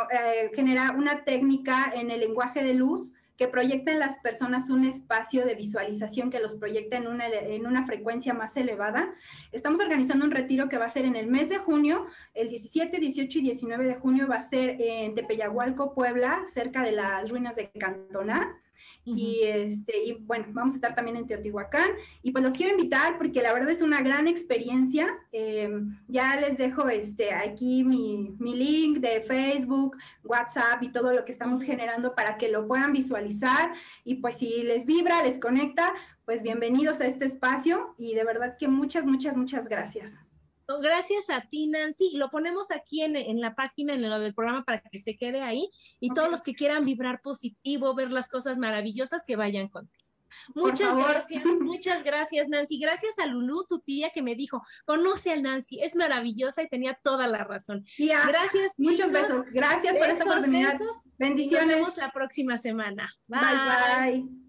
[0.56, 5.46] genera una técnica en el lenguaje de luz que proyecta en las personas un espacio
[5.46, 9.16] de visualización que los proyecta en una, en una frecuencia más elevada.
[9.54, 13.00] Estamos organizando un retiro que va a ser en el mes de junio, el 17,
[13.00, 17.56] 18 y 19 de junio va a ser en Tepeyahualco, Puebla, cerca de las ruinas
[17.56, 18.60] de Cantona.
[19.06, 21.90] Y, este, y bueno, vamos a estar también en Teotihuacán.
[22.22, 25.08] Y pues los quiero invitar porque la verdad es una gran experiencia.
[25.32, 31.26] Em, ya les dejo este, aquí mi, mi, link de Facebook, WhatsApp y todo lo
[31.26, 33.74] que estamos generando para que lo puedan visualizar.
[34.04, 35.94] Y pues si les vibra, les conecta,
[36.26, 37.96] pues bienvenidos a este espacio.
[37.98, 40.29] Y de verdad que muchas, muchas, muchas gracias.
[40.78, 42.12] Gracias a ti, Nancy.
[42.16, 45.70] Lo ponemos aquí en, la página, en lo del programa, para que se quede ahí.
[46.00, 50.06] Y todos los que quieran vibrar positivo, ver las cosas maravillosas, que vayan contigo.
[50.54, 52.80] Muchas gracias, muchas gracias, Nancy.
[52.80, 57.00] Gracias a Lulu, tu tía, que me dijo, conoce a Nancy, es maravillosa y tenía
[57.02, 57.84] toda la razón.
[57.98, 59.46] gracias, Muchos besos.
[59.52, 60.74] Gracias por esta oportunidad.
[60.74, 61.68] Besos, Bendiciones.
[61.68, 63.10] nos vemos la próxima semana.
[63.28, 64.22] bye.
[64.22, 64.49] bye.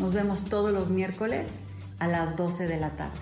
[0.00, 1.56] Nos vemos todos los miércoles
[1.98, 3.18] a las 12 de la tarde.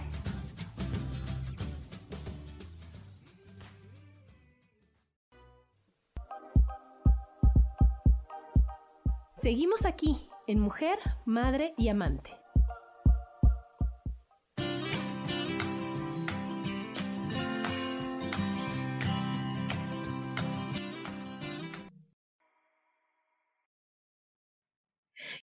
[9.33, 12.46] Seguimos aquí en Mujer, Madre y Amante.